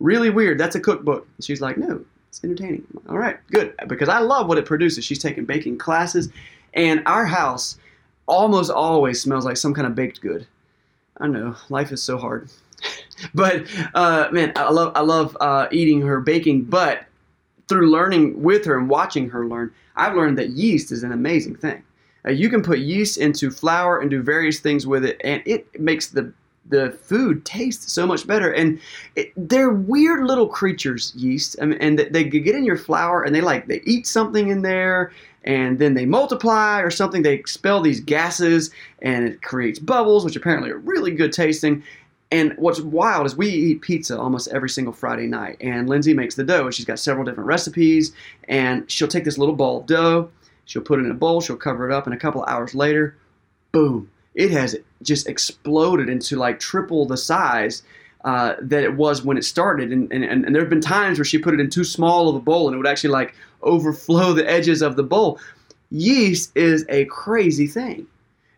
really 0.00 0.30
weird. 0.30 0.58
That's 0.58 0.76
a 0.76 0.80
cookbook. 0.80 1.28
she's 1.40 1.60
like, 1.60 1.76
no, 1.76 2.06
it's 2.36 2.44
entertaining. 2.44 2.86
All 3.08 3.18
right, 3.18 3.38
good. 3.50 3.74
Because 3.86 4.08
I 4.08 4.18
love 4.18 4.46
what 4.48 4.58
it 4.58 4.66
produces. 4.66 5.04
She's 5.04 5.18
taking 5.18 5.44
baking 5.44 5.78
classes, 5.78 6.28
and 6.74 7.02
our 7.06 7.24
house 7.24 7.78
almost 8.26 8.70
always 8.70 9.20
smells 9.20 9.44
like 9.44 9.56
some 9.56 9.72
kind 9.72 9.86
of 9.86 9.94
baked 9.94 10.20
good. 10.20 10.46
I 11.18 11.28
know 11.28 11.56
life 11.70 11.92
is 11.92 12.02
so 12.02 12.18
hard, 12.18 12.50
but 13.34 13.66
uh, 13.94 14.28
man, 14.32 14.52
I 14.56 14.70
love 14.70 14.92
I 14.94 15.00
love 15.00 15.36
uh, 15.40 15.68
eating 15.70 16.02
her 16.02 16.20
baking. 16.20 16.64
But 16.64 17.06
through 17.68 17.90
learning 17.90 18.42
with 18.42 18.64
her 18.66 18.76
and 18.78 18.88
watching 18.88 19.30
her 19.30 19.46
learn, 19.46 19.72
I've 19.96 20.14
learned 20.14 20.38
that 20.38 20.50
yeast 20.50 20.92
is 20.92 21.02
an 21.02 21.12
amazing 21.12 21.56
thing. 21.56 21.82
Uh, 22.26 22.32
you 22.32 22.50
can 22.50 22.62
put 22.62 22.80
yeast 22.80 23.16
into 23.18 23.50
flour 23.50 24.00
and 24.00 24.10
do 24.10 24.20
various 24.20 24.60
things 24.60 24.86
with 24.86 25.04
it, 25.04 25.18
and 25.24 25.42
it 25.46 25.80
makes 25.80 26.08
the 26.08 26.32
the 26.68 26.90
food 26.90 27.44
tastes 27.44 27.92
so 27.92 28.06
much 28.06 28.26
better. 28.26 28.50
And 28.52 28.80
it, 29.14 29.32
they're 29.36 29.70
weird 29.70 30.24
little 30.24 30.48
creatures, 30.48 31.12
yeast. 31.16 31.56
And 31.56 31.98
they 31.98 32.24
get 32.24 32.54
in 32.54 32.64
your 32.64 32.76
flour 32.76 33.22
and 33.22 33.34
they 33.34 33.40
like 33.40 33.66
they 33.66 33.80
eat 33.84 34.06
something 34.06 34.48
in 34.48 34.62
there, 34.62 35.12
and 35.44 35.78
then 35.78 35.94
they 35.94 36.06
multiply 36.06 36.80
or 36.80 36.90
something. 36.90 37.22
They 37.22 37.34
expel 37.34 37.80
these 37.80 38.00
gases, 38.00 38.70
and 39.00 39.24
it 39.24 39.42
creates 39.42 39.78
bubbles, 39.78 40.24
which 40.24 40.36
apparently 40.36 40.70
are 40.70 40.78
really 40.78 41.12
good 41.12 41.32
tasting. 41.32 41.84
And 42.32 42.54
what's 42.56 42.80
wild 42.80 43.26
is 43.26 43.36
we 43.36 43.48
eat 43.48 43.82
pizza 43.82 44.18
almost 44.18 44.48
every 44.48 44.68
single 44.68 44.92
Friday 44.92 45.28
night, 45.28 45.58
and 45.60 45.88
Lindsay 45.88 46.12
makes 46.12 46.34
the 46.34 46.42
dough. 46.42 46.70
She's 46.70 46.84
got 46.84 46.98
several 46.98 47.24
different 47.24 47.46
recipes, 47.46 48.12
and 48.48 48.90
she'll 48.90 49.06
take 49.06 49.24
this 49.24 49.38
little 49.38 49.54
ball 49.54 49.80
of 49.80 49.86
dough, 49.86 50.30
she'll 50.64 50.82
put 50.82 50.98
it 50.98 51.04
in 51.04 51.10
a 51.12 51.14
bowl, 51.14 51.40
she'll 51.40 51.56
cover 51.56 51.88
it 51.88 51.94
up, 51.94 52.06
and 52.06 52.14
a 52.14 52.18
couple 52.18 52.44
hours 52.46 52.74
later, 52.74 53.16
boom, 53.70 54.10
it 54.36 54.50
has 54.50 54.76
just 55.02 55.28
exploded 55.28 56.08
into 56.08 56.36
like 56.36 56.60
triple 56.60 57.06
the 57.06 57.16
size 57.16 57.82
uh, 58.24 58.54
that 58.60 58.84
it 58.84 58.94
was 58.94 59.24
when 59.24 59.38
it 59.38 59.44
started. 59.44 59.90
And, 59.90 60.12
and, 60.12 60.24
and 60.24 60.54
there 60.54 60.62
have 60.62 60.70
been 60.70 60.80
times 60.80 61.18
where 61.18 61.24
she 61.24 61.38
put 61.38 61.54
it 61.54 61.60
in 61.60 61.70
too 61.70 61.84
small 61.84 62.28
of 62.28 62.36
a 62.36 62.40
bowl 62.40 62.68
and 62.68 62.74
it 62.74 62.78
would 62.78 62.86
actually 62.86 63.10
like 63.10 63.34
overflow 63.62 64.34
the 64.34 64.48
edges 64.48 64.82
of 64.82 64.94
the 64.94 65.02
bowl. 65.02 65.40
Yeast 65.90 66.52
is 66.54 66.84
a 66.88 67.06
crazy 67.06 67.66
thing. 67.66 68.06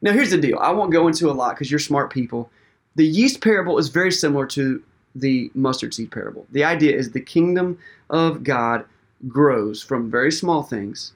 Now, 0.03 0.13
here's 0.13 0.31
the 0.31 0.39
deal 0.39 0.59
I 0.59 0.73
won't 0.73 0.93
go 0.93 1.07
into 1.07 1.31
a 1.31 1.33
lot 1.33 1.55
because 1.55 1.71
you're 1.71 1.81
smart 1.81 2.13
people. 2.13 2.51
The 2.97 3.07
yeast 3.07 3.41
parable 3.41 3.79
is 3.79 3.89
very 3.89 4.11
similar 4.11 4.47
to 4.49 4.83
the 5.15 5.51
mustard 5.55 5.95
seed 5.95 6.11
parable. 6.11 6.47
The 6.51 6.65
idea 6.65 6.97
is 6.97 7.13
the 7.13 7.21
kingdom 7.21 7.79
of 8.11 8.43
God 8.43 8.85
grows 9.29 9.83
from 9.83 10.11
very 10.11 10.33
small 10.33 10.63
things. 10.63 11.13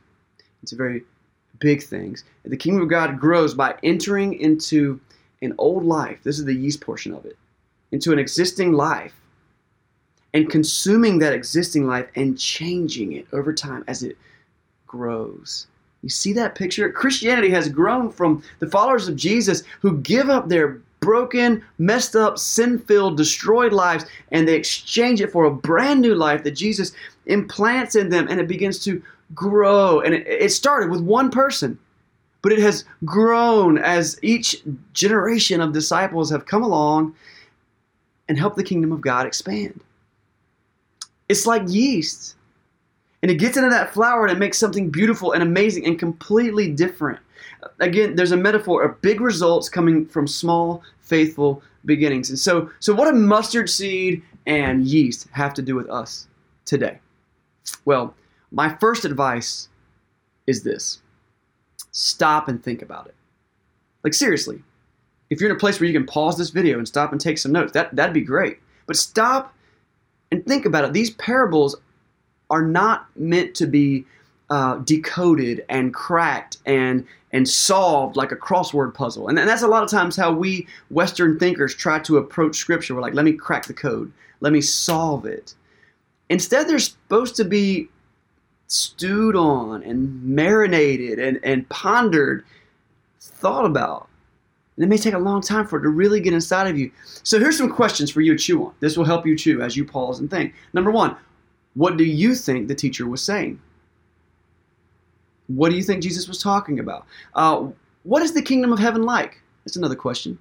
It's 0.62 0.72
a 0.72 0.76
very 0.76 1.02
big 1.62 1.82
things. 1.82 2.24
The 2.44 2.56
kingdom 2.56 2.82
of 2.82 2.88
God 2.88 3.20
grows 3.20 3.54
by 3.54 3.76
entering 3.84 4.34
into 4.34 5.00
an 5.40 5.54
old 5.58 5.84
life. 5.84 6.18
This 6.24 6.38
is 6.38 6.44
the 6.44 6.54
yeast 6.54 6.80
portion 6.80 7.14
of 7.14 7.24
it. 7.24 7.38
Into 7.92 8.12
an 8.12 8.18
existing 8.18 8.72
life 8.72 9.14
and 10.34 10.50
consuming 10.50 11.18
that 11.20 11.32
existing 11.32 11.86
life 11.86 12.08
and 12.16 12.38
changing 12.38 13.12
it 13.12 13.26
over 13.32 13.52
time 13.52 13.84
as 13.86 14.02
it 14.02 14.18
grows. 14.86 15.68
You 16.02 16.08
see 16.08 16.32
that 16.32 16.56
picture? 16.56 16.90
Christianity 16.90 17.50
has 17.50 17.68
grown 17.68 18.10
from 18.10 18.42
the 18.58 18.68
followers 18.68 19.06
of 19.06 19.14
Jesus 19.14 19.62
who 19.80 19.98
give 19.98 20.28
up 20.28 20.48
their 20.48 20.80
broken, 21.00 21.62
messed 21.78 22.16
up, 22.16 22.38
sin 22.38 22.78
filled, 22.78 23.16
destroyed 23.16 23.72
lives, 23.72 24.06
and 24.32 24.48
they 24.48 24.54
exchange 24.54 25.20
it 25.20 25.30
for 25.30 25.44
a 25.44 25.54
brand 25.54 26.00
new 26.00 26.14
life 26.14 26.42
that 26.42 26.52
Jesus 26.52 26.92
implants 27.26 27.94
in 27.94 28.08
them, 28.08 28.26
and 28.28 28.40
it 28.40 28.48
begins 28.48 28.82
to 28.84 29.02
grow. 29.34 30.00
And 30.00 30.14
it, 30.14 30.26
it 30.26 30.52
started 30.52 30.90
with 30.90 31.00
one 31.00 31.30
person, 31.30 31.78
but 32.42 32.52
it 32.52 32.58
has 32.58 32.84
grown 33.04 33.78
as 33.78 34.18
each 34.22 34.62
generation 34.92 35.60
of 35.60 35.72
disciples 35.72 36.30
have 36.30 36.46
come 36.46 36.62
along 36.62 37.14
and 38.28 38.38
helped 38.38 38.56
the 38.56 38.64
kingdom 38.64 38.92
of 38.92 39.00
God 39.00 39.26
expand. 39.26 39.80
It's 41.28 41.46
like 41.46 41.62
yeast. 41.66 42.36
And 43.22 43.30
it 43.30 43.36
gets 43.36 43.56
into 43.56 43.70
that 43.70 43.94
flour 43.94 44.26
and 44.26 44.36
it 44.36 44.38
makes 44.38 44.58
something 44.58 44.90
beautiful 44.90 45.32
and 45.32 45.42
amazing 45.42 45.86
and 45.86 45.98
completely 45.98 46.70
different. 46.72 47.20
Again, 47.78 48.16
there's 48.16 48.32
a 48.32 48.36
metaphor 48.36 48.82
of 48.82 49.00
big 49.00 49.20
results 49.20 49.68
coming 49.68 50.06
from 50.06 50.26
small, 50.26 50.82
faithful 51.00 51.62
beginnings. 51.84 52.30
And 52.30 52.38
so, 52.38 52.70
so 52.80 52.92
what 52.92 53.10
do 53.10 53.16
mustard 53.16 53.70
seed 53.70 54.22
and 54.46 54.84
yeast 54.84 55.28
have 55.30 55.54
to 55.54 55.62
do 55.62 55.76
with 55.76 55.88
us 55.88 56.26
today? 56.64 56.98
Well, 57.84 58.14
my 58.52 58.76
first 58.76 59.04
advice 59.04 59.68
is 60.46 60.62
this 60.62 61.00
stop 61.90 62.48
and 62.48 62.62
think 62.62 62.82
about 62.82 63.06
it. 63.06 63.14
Like, 64.04 64.14
seriously, 64.14 64.62
if 65.30 65.40
you're 65.40 65.50
in 65.50 65.56
a 65.56 65.58
place 65.58 65.80
where 65.80 65.86
you 65.86 65.98
can 65.98 66.06
pause 66.06 66.36
this 66.36 66.50
video 66.50 66.78
and 66.78 66.86
stop 66.86 67.12
and 67.12 67.20
take 67.20 67.38
some 67.38 67.52
notes, 67.52 67.72
that, 67.72 67.94
that'd 67.94 68.14
be 68.14 68.20
great. 68.20 68.58
But 68.86 68.96
stop 68.96 69.54
and 70.30 70.44
think 70.44 70.66
about 70.66 70.84
it. 70.84 70.92
These 70.92 71.10
parables 71.10 71.76
are 72.50 72.62
not 72.62 73.06
meant 73.16 73.54
to 73.56 73.66
be 73.66 74.04
uh, 74.50 74.76
decoded 74.78 75.64
and 75.68 75.94
cracked 75.94 76.58
and 76.66 77.06
and 77.34 77.48
solved 77.48 78.14
like 78.14 78.30
a 78.30 78.36
crossword 78.36 78.92
puzzle. 78.92 79.28
And, 79.28 79.38
and 79.38 79.48
that's 79.48 79.62
a 79.62 79.68
lot 79.68 79.82
of 79.82 79.90
times 79.90 80.16
how 80.16 80.32
we 80.32 80.66
Western 80.90 81.38
thinkers 81.38 81.74
try 81.74 81.98
to 82.00 82.18
approach 82.18 82.56
Scripture. 82.56 82.94
We're 82.94 83.00
like, 83.00 83.14
let 83.14 83.24
me 83.24 83.32
crack 83.32 83.64
the 83.64 83.72
code, 83.72 84.12
let 84.40 84.52
me 84.52 84.60
solve 84.60 85.24
it. 85.24 85.54
Instead, 86.28 86.68
they're 86.68 86.78
supposed 86.78 87.36
to 87.36 87.44
be 87.44 87.88
stewed 88.72 89.36
on 89.36 89.82
and 89.82 90.22
marinated 90.24 91.18
and, 91.18 91.38
and 91.42 91.68
pondered, 91.68 92.44
thought 93.20 93.66
about. 93.66 94.08
And 94.76 94.84
it 94.84 94.88
may 94.88 94.96
take 94.96 95.12
a 95.12 95.18
long 95.18 95.42
time 95.42 95.66
for 95.66 95.78
it 95.78 95.82
to 95.82 95.90
really 95.90 96.20
get 96.20 96.32
inside 96.32 96.66
of 96.66 96.78
you. 96.78 96.90
So 97.22 97.38
here's 97.38 97.58
some 97.58 97.70
questions 97.70 98.10
for 98.10 98.22
you 98.22 98.32
to 98.32 98.38
chew 98.38 98.64
on. 98.64 98.74
This 98.80 98.96
will 98.96 99.04
help 99.04 99.26
you 99.26 99.36
chew 99.36 99.60
as 99.60 99.76
you 99.76 99.84
pause 99.84 100.20
and 100.20 100.30
think. 100.30 100.54
Number 100.72 100.90
one, 100.90 101.16
what 101.74 101.98
do 101.98 102.04
you 102.04 102.34
think 102.34 102.68
the 102.68 102.74
teacher 102.74 103.06
was 103.06 103.22
saying? 103.22 103.60
What 105.48 105.68
do 105.68 105.76
you 105.76 105.82
think 105.82 106.02
Jesus 106.02 106.26
was 106.26 106.42
talking 106.42 106.80
about? 106.80 107.06
Uh, 107.34 107.68
what 108.04 108.22
is 108.22 108.32
the 108.32 108.40
kingdom 108.40 108.72
of 108.72 108.78
heaven 108.78 109.02
like? 109.02 109.42
That's 109.64 109.76
another 109.76 109.94
question. 109.94 110.38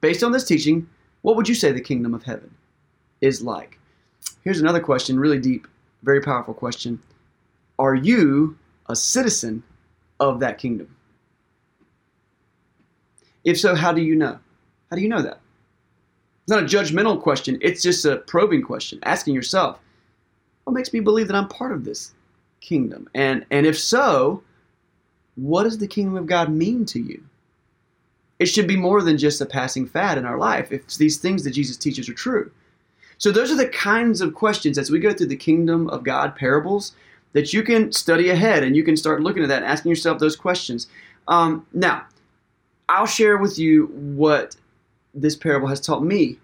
Based 0.00 0.24
on 0.24 0.32
this 0.32 0.44
teaching, 0.44 0.88
what 1.22 1.36
would 1.36 1.48
you 1.48 1.54
say 1.54 1.70
the 1.70 1.80
kingdom 1.80 2.14
of 2.14 2.24
heaven 2.24 2.52
is 3.20 3.42
like? 3.42 3.78
Here's 4.42 4.60
another 4.60 4.80
question, 4.80 5.20
really 5.20 5.38
deep, 5.38 5.68
very 6.02 6.20
powerful 6.20 6.52
question. 6.52 7.00
Are 7.78 7.94
you 7.94 8.56
a 8.88 8.96
citizen 8.96 9.62
of 10.20 10.40
that 10.40 10.58
kingdom? 10.58 10.94
If 13.44 13.58
so, 13.58 13.74
how 13.74 13.92
do 13.92 14.02
you 14.02 14.16
know? 14.16 14.38
How 14.90 14.96
do 14.96 15.02
you 15.02 15.08
know 15.08 15.22
that? 15.22 15.40
It's 16.42 16.50
not 16.50 16.62
a 16.62 16.66
judgmental 16.66 17.20
question, 17.20 17.58
it's 17.62 17.82
just 17.82 18.04
a 18.04 18.18
probing 18.18 18.62
question, 18.62 18.98
asking 19.02 19.34
yourself, 19.34 19.78
what 20.64 20.74
makes 20.74 20.92
me 20.92 21.00
believe 21.00 21.26
that 21.28 21.36
I'm 21.36 21.48
part 21.48 21.72
of 21.72 21.84
this 21.84 22.12
kingdom? 22.60 23.08
And 23.14 23.46
and 23.50 23.66
if 23.66 23.78
so, 23.78 24.42
what 25.36 25.64
does 25.64 25.78
the 25.78 25.88
kingdom 25.88 26.16
of 26.16 26.26
God 26.26 26.50
mean 26.50 26.84
to 26.86 27.00
you? 27.00 27.22
It 28.38 28.46
should 28.46 28.66
be 28.66 28.76
more 28.76 29.00
than 29.02 29.16
just 29.16 29.40
a 29.40 29.46
passing 29.46 29.86
fad 29.86 30.18
in 30.18 30.24
our 30.24 30.38
life 30.38 30.72
if 30.72 30.86
these 30.96 31.18
things 31.18 31.44
that 31.44 31.52
Jesus 31.52 31.76
teaches 31.76 32.08
are 32.08 32.14
true. 32.14 32.50
So 33.18 33.30
those 33.30 33.50
are 33.50 33.56
the 33.56 33.68
kinds 33.68 34.20
of 34.20 34.34
questions 34.34 34.76
as 34.76 34.90
we 34.90 34.98
go 34.98 35.12
through 35.12 35.28
the 35.28 35.36
kingdom 35.36 35.88
of 35.88 36.02
God 36.02 36.34
parables 36.34 36.92
that 37.34 37.52
you 37.52 37.62
can 37.62 37.92
study 37.92 38.30
ahead 38.30 38.62
and 38.62 38.74
you 38.74 38.82
can 38.82 38.96
start 38.96 39.20
looking 39.20 39.42
at 39.42 39.48
that 39.50 39.62
and 39.62 39.70
asking 39.70 39.90
yourself 39.90 40.18
those 40.18 40.34
questions. 40.34 40.88
Um, 41.28 41.66
now, 41.72 42.06
I'll 42.88 43.06
share 43.06 43.36
with 43.36 43.58
you 43.58 43.86
what 44.16 44.56
this 45.12 45.36
parable 45.36 45.68
has 45.68 45.80
taught 45.80 46.02
me 46.02 46.38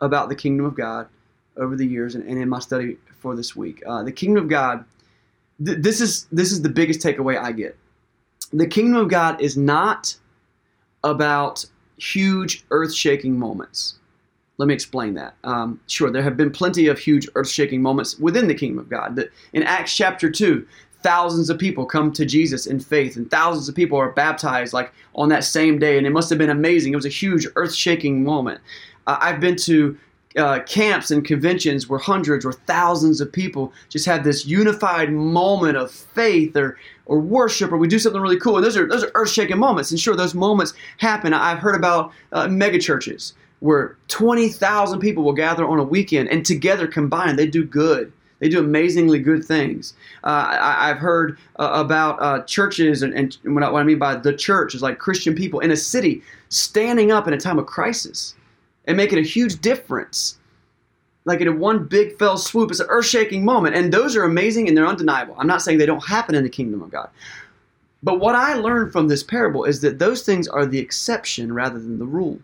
about 0.00 0.28
the 0.28 0.34
kingdom 0.34 0.66
of 0.66 0.74
God 0.74 1.08
over 1.56 1.76
the 1.76 1.86
years 1.86 2.14
and, 2.14 2.24
and 2.28 2.38
in 2.38 2.48
my 2.48 2.58
study 2.58 2.96
for 3.18 3.36
this 3.36 3.54
week. 3.54 3.82
Uh, 3.86 4.02
the 4.02 4.12
kingdom 4.12 4.44
of 4.44 4.48
God. 4.48 4.84
Th- 5.64 5.78
this 5.78 6.00
is 6.00 6.26
this 6.32 6.52
is 6.52 6.62
the 6.62 6.68
biggest 6.68 7.00
takeaway 7.00 7.38
I 7.38 7.52
get. 7.52 7.76
The 8.52 8.66
kingdom 8.66 9.00
of 9.00 9.08
God 9.08 9.40
is 9.40 9.56
not 9.56 10.14
about 11.02 11.64
huge 11.96 12.64
earth-shaking 12.70 13.38
moments. 13.38 13.94
Let 14.56 14.66
me 14.66 14.74
explain 14.74 15.14
that. 15.14 15.34
Um, 15.42 15.80
sure, 15.88 16.10
there 16.10 16.22
have 16.22 16.36
been 16.36 16.50
plenty 16.50 16.86
of 16.86 16.98
huge 16.98 17.28
earth-shaking 17.34 17.82
moments 17.82 18.18
within 18.18 18.46
the 18.46 18.54
kingdom 18.54 18.78
of 18.78 18.88
God. 18.88 19.28
In 19.52 19.62
Acts 19.64 19.96
chapter 19.96 20.30
two, 20.30 20.66
thousands 21.02 21.50
of 21.50 21.58
people 21.58 21.84
come 21.84 22.12
to 22.12 22.24
Jesus 22.24 22.66
in 22.66 22.78
faith, 22.78 23.16
and 23.16 23.28
thousands 23.30 23.68
of 23.68 23.74
people 23.74 23.98
are 23.98 24.12
baptized 24.12 24.72
like 24.72 24.92
on 25.14 25.28
that 25.30 25.44
same 25.44 25.78
day, 25.78 25.98
and 25.98 26.06
it 26.06 26.10
must 26.10 26.30
have 26.30 26.38
been 26.38 26.50
amazing. 26.50 26.92
It 26.92 26.96
was 26.96 27.04
a 27.04 27.10
huge 27.10 27.46
earth-shaking 27.56 28.22
moment. 28.22 28.60
Uh, 29.06 29.18
I've 29.20 29.40
been 29.40 29.56
to 29.56 29.98
uh, 30.36 30.60
camps 30.60 31.10
and 31.10 31.24
conventions 31.24 31.88
where 31.88 31.98
hundreds 31.98 32.44
or 32.44 32.52
thousands 32.52 33.20
of 33.20 33.30
people 33.32 33.72
just 33.88 34.06
have 34.06 34.24
this 34.24 34.46
unified 34.46 35.12
moment 35.12 35.76
of 35.76 35.90
faith 35.90 36.56
or 36.56 36.76
or 37.06 37.20
worship 37.20 37.70
or 37.70 37.76
we 37.76 37.86
do 37.86 37.98
something 37.98 38.20
really 38.20 38.38
cool 38.38 38.56
and 38.56 38.64
those 38.64 38.76
are 38.76 38.88
those 38.88 39.04
are 39.04 39.12
earth-shaking 39.14 39.58
moments 39.58 39.92
and 39.92 40.00
sure 40.00 40.16
those 40.16 40.34
moments 40.34 40.72
happen 40.98 41.32
i've 41.32 41.58
heard 41.58 41.76
about 41.76 42.10
uh, 42.32 42.48
mega 42.48 42.78
churches 42.78 43.34
where 43.60 43.96
20,000 44.08 45.00
people 45.00 45.22
will 45.22 45.32
gather 45.32 45.66
on 45.66 45.78
a 45.78 45.84
weekend 45.84 46.28
and 46.28 46.44
together 46.44 46.86
combined 46.86 47.38
they 47.38 47.46
do 47.46 47.64
good 47.64 48.12
they 48.44 48.50
do 48.50 48.60
amazingly 48.60 49.20
good 49.20 49.42
things. 49.42 49.94
Uh, 50.22 50.58
I, 50.60 50.88
have 50.88 50.98
heard 50.98 51.38
uh, 51.58 51.70
about 51.72 52.20
uh, 52.20 52.42
churches, 52.42 53.02
and, 53.02 53.14
and 53.14 53.38
what, 53.54 53.62
I, 53.62 53.70
what 53.70 53.80
I 53.80 53.84
mean 53.84 53.98
by 53.98 54.16
the 54.16 54.34
church 54.34 54.74
is 54.74 54.82
like 54.82 54.98
Christian 54.98 55.34
people 55.34 55.60
in 55.60 55.70
a 55.70 55.76
city 55.76 56.22
standing 56.50 57.10
up 57.10 57.26
in 57.26 57.32
a 57.32 57.38
time 57.38 57.58
of 57.58 57.64
crisis 57.64 58.34
and 58.86 58.98
making 58.98 59.18
a 59.18 59.22
huge 59.22 59.62
difference. 59.62 60.38
Like 61.24 61.40
in 61.40 61.58
one 61.58 61.84
big 61.86 62.18
fell 62.18 62.36
swoop, 62.36 62.70
it's 62.70 62.80
an 62.80 62.86
earth 62.90 63.06
shaking 63.06 63.46
moment. 63.46 63.76
And 63.76 63.92
those 63.92 64.14
are 64.14 64.24
amazing 64.24 64.68
and 64.68 64.76
they're 64.76 64.86
undeniable. 64.86 65.36
I'm 65.38 65.46
not 65.46 65.62
saying 65.62 65.78
they 65.78 65.86
don't 65.86 66.04
happen 66.04 66.34
in 66.34 66.42
the 66.42 66.50
kingdom 66.50 66.82
of 66.82 66.90
God. 66.90 67.08
But 68.02 68.20
what 68.20 68.34
I 68.34 68.54
learned 68.54 68.92
from 68.92 69.08
this 69.08 69.22
parable 69.22 69.64
is 69.64 69.80
that 69.80 69.98
those 69.98 70.22
things 70.22 70.46
are 70.48 70.66
the 70.66 70.78
exception 70.78 71.50
rather 71.50 71.78
than 71.78 71.98
the 71.98 72.04
rule. 72.04 72.38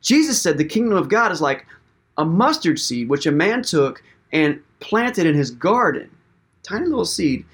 Jesus 0.00 0.40
said 0.40 0.56
the 0.56 0.64
kingdom 0.64 0.96
of 0.96 1.08
God 1.08 1.32
is 1.32 1.40
like 1.40 1.66
a 2.16 2.24
mustard 2.24 2.78
seed 2.78 3.08
which 3.08 3.26
a 3.26 3.32
man 3.32 3.62
took 3.62 4.02
and 4.32 4.60
planted 4.80 5.26
in 5.26 5.34
his 5.34 5.50
garden. 5.50 6.10
Tiny 6.62 6.86
little 6.86 7.04
seed, 7.04 7.44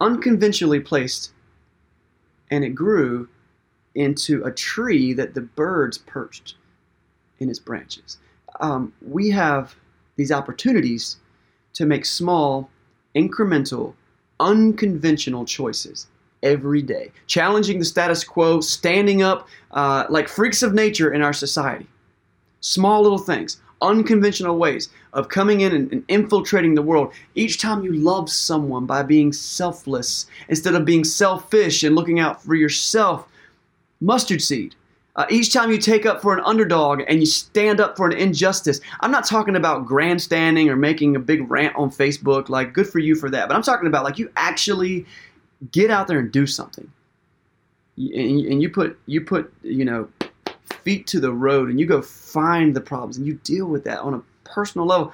unconventionally 0.00 0.80
placed, 0.80 1.32
and 2.50 2.64
it 2.64 2.70
grew 2.70 3.28
into 3.94 4.44
a 4.44 4.52
tree 4.52 5.12
that 5.14 5.34
the 5.34 5.40
birds 5.40 5.98
perched 5.98 6.56
in 7.38 7.48
its 7.48 7.58
branches. 7.58 8.18
Um, 8.60 8.92
we 9.00 9.30
have 9.30 9.74
these 10.16 10.32
opportunities 10.32 11.16
to 11.74 11.86
make 11.86 12.04
small, 12.04 12.70
incremental, 13.14 13.94
unconventional 14.38 15.44
choices 15.44 16.06
every 16.42 16.82
day, 16.82 17.12
challenging 17.26 17.78
the 17.78 17.84
status 17.84 18.24
quo, 18.24 18.60
standing 18.60 19.22
up 19.22 19.48
uh, 19.72 20.06
like 20.08 20.28
freaks 20.28 20.62
of 20.62 20.74
nature 20.74 21.12
in 21.12 21.22
our 21.22 21.32
society. 21.32 21.86
Small 22.60 23.02
little 23.02 23.18
things, 23.18 23.60
unconventional 23.82 24.58
ways 24.58 24.90
of 25.12 25.28
coming 25.28 25.62
in 25.62 25.74
and, 25.74 25.92
and, 25.92 26.04
infiltrating 26.08 26.74
the 26.74 26.82
world. 26.82 27.12
Each 27.34 27.58
time 27.58 27.82
you 27.82 27.92
love 27.92 28.30
someone 28.30 28.86
by 28.86 29.02
being 29.02 29.32
selfless 29.32 30.26
instead 30.48 30.74
of 30.74 30.84
being 30.84 31.04
selfish 31.04 31.82
and 31.82 31.94
looking 31.94 32.20
out 32.20 32.42
for 32.42 32.54
yourself, 32.54 33.26
mustard 34.00 34.42
seed. 34.42 34.74
Uh, 35.16 35.26
each 35.28 35.52
time 35.52 35.70
you 35.70 35.78
take 35.78 36.06
up 36.06 36.22
for 36.22 36.32
an 36.32 36.42
underdog 36.44 37.02
and 37.08 37.18
you 37.18 37.26
stand 37.26 37.80
up 37.80 37.96
for 37.96 38.06
an 38.06 38.16
injustice, 38.16 38.80
I'm 39.00 39.10
not 39.10 39.26
talking 39.26 39.56
about 39.56 39.84
grandstanding 39.84 40.70
or 40.70 40.76
making 40.76 41.16
a 41.16 41.18
big 41.18 41.50
rant 41.50 41.74
on 41.74 41.90
Facebook. 41.90 42.48
Like, 42.48 42.72
good 42.72 42.86
for 42.86 43.00
you 43.00 43.16
for 43.16 43.28
that. 43.28 43.48
But 43.48 43.56
I'm 43.56 43.62
talking 43.62 43.88
about 43.88 44.04
like 44.04 44.18
you 44.18 44.30
actually 44.36 45.04
get 45.72 45.90
out 45.90 46.08
there 46.08 46.18
and 46.18 46.32
do 46.32 46.46
something. 46.46 46.90
And, 47.96 48.62
you 48.62 48.70
put 48.70 48.98
you 49.06 49.20
put 49.20 49.52
you 49.62 49.84
know 49.84 50.08
feet 50.82 51.06
to 51.08 51.20
the 51.20 51.32
road 51.32 51.68
and 51.68 51.78
you 51.78 51.84
go 51.84 52.00
find 52.00 52.74
the 52.74 52.80
problems 52.80 53.18
and 53.18 53.26
you 53.26 53.34
deal 53.44 53.66
with 53.66 53.84
that 53.84 54.00
on 54.00 54.14
a 54.14 54.22
personal 54.44 54.86
level. 54.86 55.12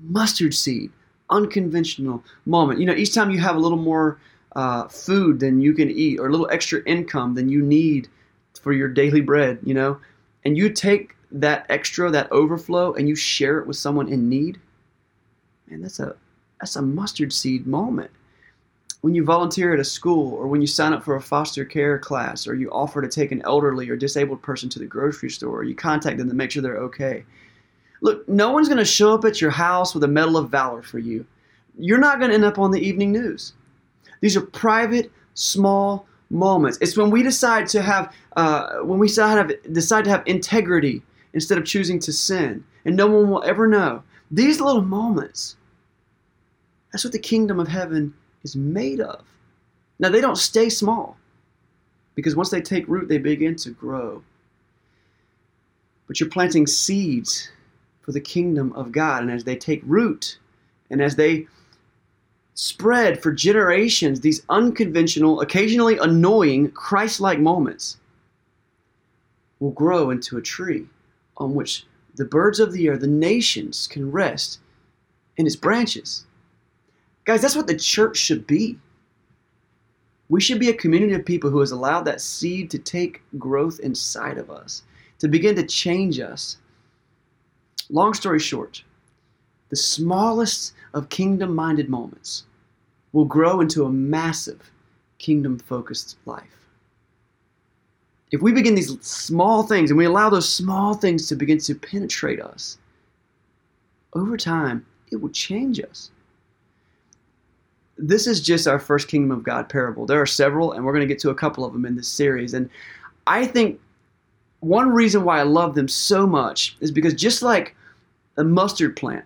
Mustard 0.00 0.54
seed, 0.54 0.90
unconventional 1.30 2.22
moment. 2.46 2.80
You 2.80 2.86
know, 2.86 2.94
each 2.94 3.14
time 3.14 3.30
you 3.30 3.38
have 3.38 3.56
a 3.56 3.58
little 3.58 3.78
more 3.78 4.18
uh, 4.54 4.88
food 4.88 5.40
than 5.40 5.60
you 5.60 5.74
can 5.74 5.90
eat 5.90 6.18
or 6.18 6.28
a 6.28 6.30
little 6.30 6.48
extra 6.50 6.82
income 6.86 7.34
than 7.34 7.48
you 7.48 7.62
need 7.62 8.08
for 8.60 8.72
your 8.72 8.88
daily 8.88 9.20
bread, 9.20 9.58
you 9.62 9.74
know, 9.74 9.98
and 10.44 10.56
you 10.56 10.70
take 10.70 11.14
that 11.30 11.66
extra, 11.68 12.10
that 12.10 12.30
overflow, 12.32 12.94
and 12.94 13.08
you 13.08 13.14
share 13.14 13.58
it 13.58 13.66
with 13.66 13.76
someone 13.76 14.08
in 14.08 14.28
need, 14.28 14.58
man, 15.68 15.82
that's 15.82 16.00
a 16.00 16.16
that's 16.60 16.76
a 16.76 16.82
mustard 16.82 17.32
seed 17.32 17.66
moment. 17.66 18.10
When 19.06 19.14
you 19.14 19.22
volunteer 19.22 19.72
at 19.72 19.78
a 19.78 19.84
school, 19.84 20.34
or 20.34 20.48
when 20.48 20.60
you 20.60 20.66
sign 20.66 20.92
up 20.92 21.04
for 21.04 21.14
a 21.14 21.20
foster 21.20 21.64
care 21.64 21.96
class, 21.96 22.44
or 22.44 22.56
you 22.56 22.68
offer 22.72 23.00
to 23.00 23.06
take 23.06 23.30
an 23.30 23.40
elderly 23.44 23.88
or 23.88 23.94
disabled 23.94 24.42
person 24.42 24.68
to 24.68 24.80
the 24.80 24.84
grocery 24.84 25.30
store, 25.30 25.60
or 25.60 25.62
you 25.62 25.76
contact 25.76 26.18
them 26.18 26.28
to 26.28 26.34
make 26.34 26.50
sure 26.50 26.60
they're 26.60 26.78
okay. 26.78 27.24
Look, 28.00 28.28
no 28.28 28.50
one's 28.50 28.66
going 28.66 28.78
to 28.78 28.84
show 28.84 29.14
up 29.14 29.24
at 29.24 29.40
your 29.40 29.52
house 29.52 29.94
with 29.94 30.02
a 30.02 30.08
Medal 30.08 30.36
of 30.36 30.50
Valor 30.50 30.82
for 30.82 30.98
you. 30.98 31.24
You're 31.78 32.00
not 32.00 32.18
going 32.18 32.30
to 32.30 32.34
end 32.34 32.44
up 32.44 32.58
on 32.58 32.72
the 32.72 32.80
evening 32.80 33.12
news. 33.12 33.52
These 34.22 34.36
are 34.36 34.40
private, 34.40 35.12
small 35.34 36.08
moments. 36.28 36.76
It's 36.80 36.96
when 36.96 37.10
we 37.10 37.22
decide 37.22 37.68
to 37.68 37.82
have, 37.82 38.12
uh, 38.34 38.78
when 38.78 38.98
we 38.98 39.06
decide 39.06 39.36
to, 39.36 39.54
have, 39.54 39.72
decide 39.72 40.02
to 40.06 40.10
have 40.10 40.24
integrity 40.26 41.00
instead 41.32 41.58
of 41.58 41.64
choosing 41.64 42.00
to 42.00 42.12
sin, 42.12 42.64
and 42.84 42.96
no 42.96 43.06
one 43.06 43.30
will 43.30 43.44
ever 43.44 43.68
know. 43.68 44.02
These 44.32 44.60
little 44.60 44.82
moments, 44.82 45.54
that's 46.90 47.04
what 47.04 47.12
the 47.12 47.20
kingdom 47.20 47.60
of 47.60 47.68
heaven 47.68 48.12
is 48.42 48.56
made 48.56 49.00
of. 49.00 49.24
Now, 49.98 50.08
they 50.08 50.20
don't 50.20 50.36
stay 50.36 50.68
small 50.68 51.16
because 52.14 52.36
once 52.36 52.50
they 52.50 52.60
take 52.60 52.86
root, 52.88 53.08
they 53.08 53.18
begin 53.18 53.56
to 53.56 53.70
grow. 53.70 54.22
But 56.06 56.20
you're 56.20 56.28
planting 56.28 56.66
seeds 56.66 57.50
for 58.02 58.12
the 58.12 58.20
kingdom 58.20 58.72
of 58.74 58.92
God. 58.92 59.22
And 59.22 59.30
as 59.30 59.44
they 59.44 59.56
take 59.56 59.82
root 59.84 60.38
and 60.90 61.02
as 61.02 61.16
they 61.16 61.46
spread 62.54 63.22
for 63.22 63.32
generations, 63.32 64.20
these 64.20 64.42
unconventional, 64.48 65.40
occasionally 65.40 65.98
annoying, 65.98 66.70
Christ 66.70 67.20
like 67.20 67.38
moments 67.38 67.98
will 69.60 69.72
grow 69.72 70.10
into 70.10 70.36
a 70.36 70.42
tree 70.42 70.86
on 71.38 71.54
which 71.54 71.86
the 72.14 72.24
birds 72.24 72.60
of 72.60 72.72
the 72.72 72.86
air, 72.86 72.96
the 72.96 73.06
nations, 73.06 73.86
can 73.86 74.10
rest 74.10 74.60
in 75.36 75.46
its 75.46 75.56
branches. 75.56 76.25
Guys, 77.26 77.42
that's 77.42 77.56
what 77.56 77.66
the 77.66 77.76
church 77.76 78.16
should 78.16 78.46
be. 78.46 78.78
We 80.28 80.40
should 80.40 80.60
be 80.60 80.70
a 80.70 80.74
community 80.74 81.12
of 81.14 81.26
people 81.26 81.50
who 81.50 81.58
has 81.58 81.72
allowed 81.72 82.04
that 82.04 82.20
seed 82.20 82.70
to 82.70 82.78
take 82.78 83.22
growth 83.36 83.80
inside 83.80 84.38
of 84.38 84.48
us, 84.48 84.84
to 85.18 85.28
begin 85.28 85.56
to 85.56 85.64
change 85.64 86.20
us. 86.20 86.58
Long 87.90 88.14
story 88.14 88.38
short, 88.38 88.82
the 89.70 89.76
smallest 89.76 90.74
of 90.94 91.08
kingdom 91.08 91.54
minded 91.54 91.88
moments 91.88 92.44
will 93.12 93.24
grow 93.24 93.60
into 93.60 93.84
a 93.84 93.90
massive 93.90 94.70
kingdom 95.18 95.58
focused 95.58 96.16
life. 96.26 96.68
If 98.30 98.40
we 98.40 98.52
begin 98.52 98.76
these 98.76 99.00
small 99.02 99.64
things 99.64 99.90
and 99.90 99.98
we 99.98 100.04
allow 100.04 100.30
those 100.30 100.52
small 100.52 100.94
things 100.94 101.26
to 101.28 101.36
begin 101.36 101.58
to 101.58 101.74
penetrate 101.74 102.40
us, 102.40 102.78
over 104.12 104.36
time, 104.36 104.86
it 105.10 105.16
will 105.16 105.30
change 105.30 105.80
us 105.80 106.10
this 107.98 108.26
is 108.26 108.40
just 108.40 108.66
our 108.66 108.78
first 108.78 109.08
kingdom 109.08 109.30
of 109.30 109.42
God 109.42 109.68
parable. 109.68 110.06
There 110.06 110.20
are 110.20 110.26
several, 110.26 110.72
and 110.72 110.84
we're 110.84 110.92
going 110.92 111.06
to 111.06 111.12
get 111.12 111.20
to 111.20 111.30
a 111.30 111.34
couple 111.34 111.64
of 111.64 111.72
them 111.72 111.86
in 111.86 111.96
this 111.96 112.08
series. 112.08 112.54
And 112.54 112.68
I 113.26 113.46
think 113.46 113.80
one 114.60 114.90
reason 114.90 115.24
why 115.24 115.40
I 115.40 115.44
love 115.44 115.74
them 115.74 115.88
so 115.88 116.26
much 116.26 116.76
is 116.80 116.90
because 116.90 117.14
just 117.14 117.42
like 117.42 117.74
a 118.36 118.44
mustard 118.44 118.96
plant, 118.96 119.24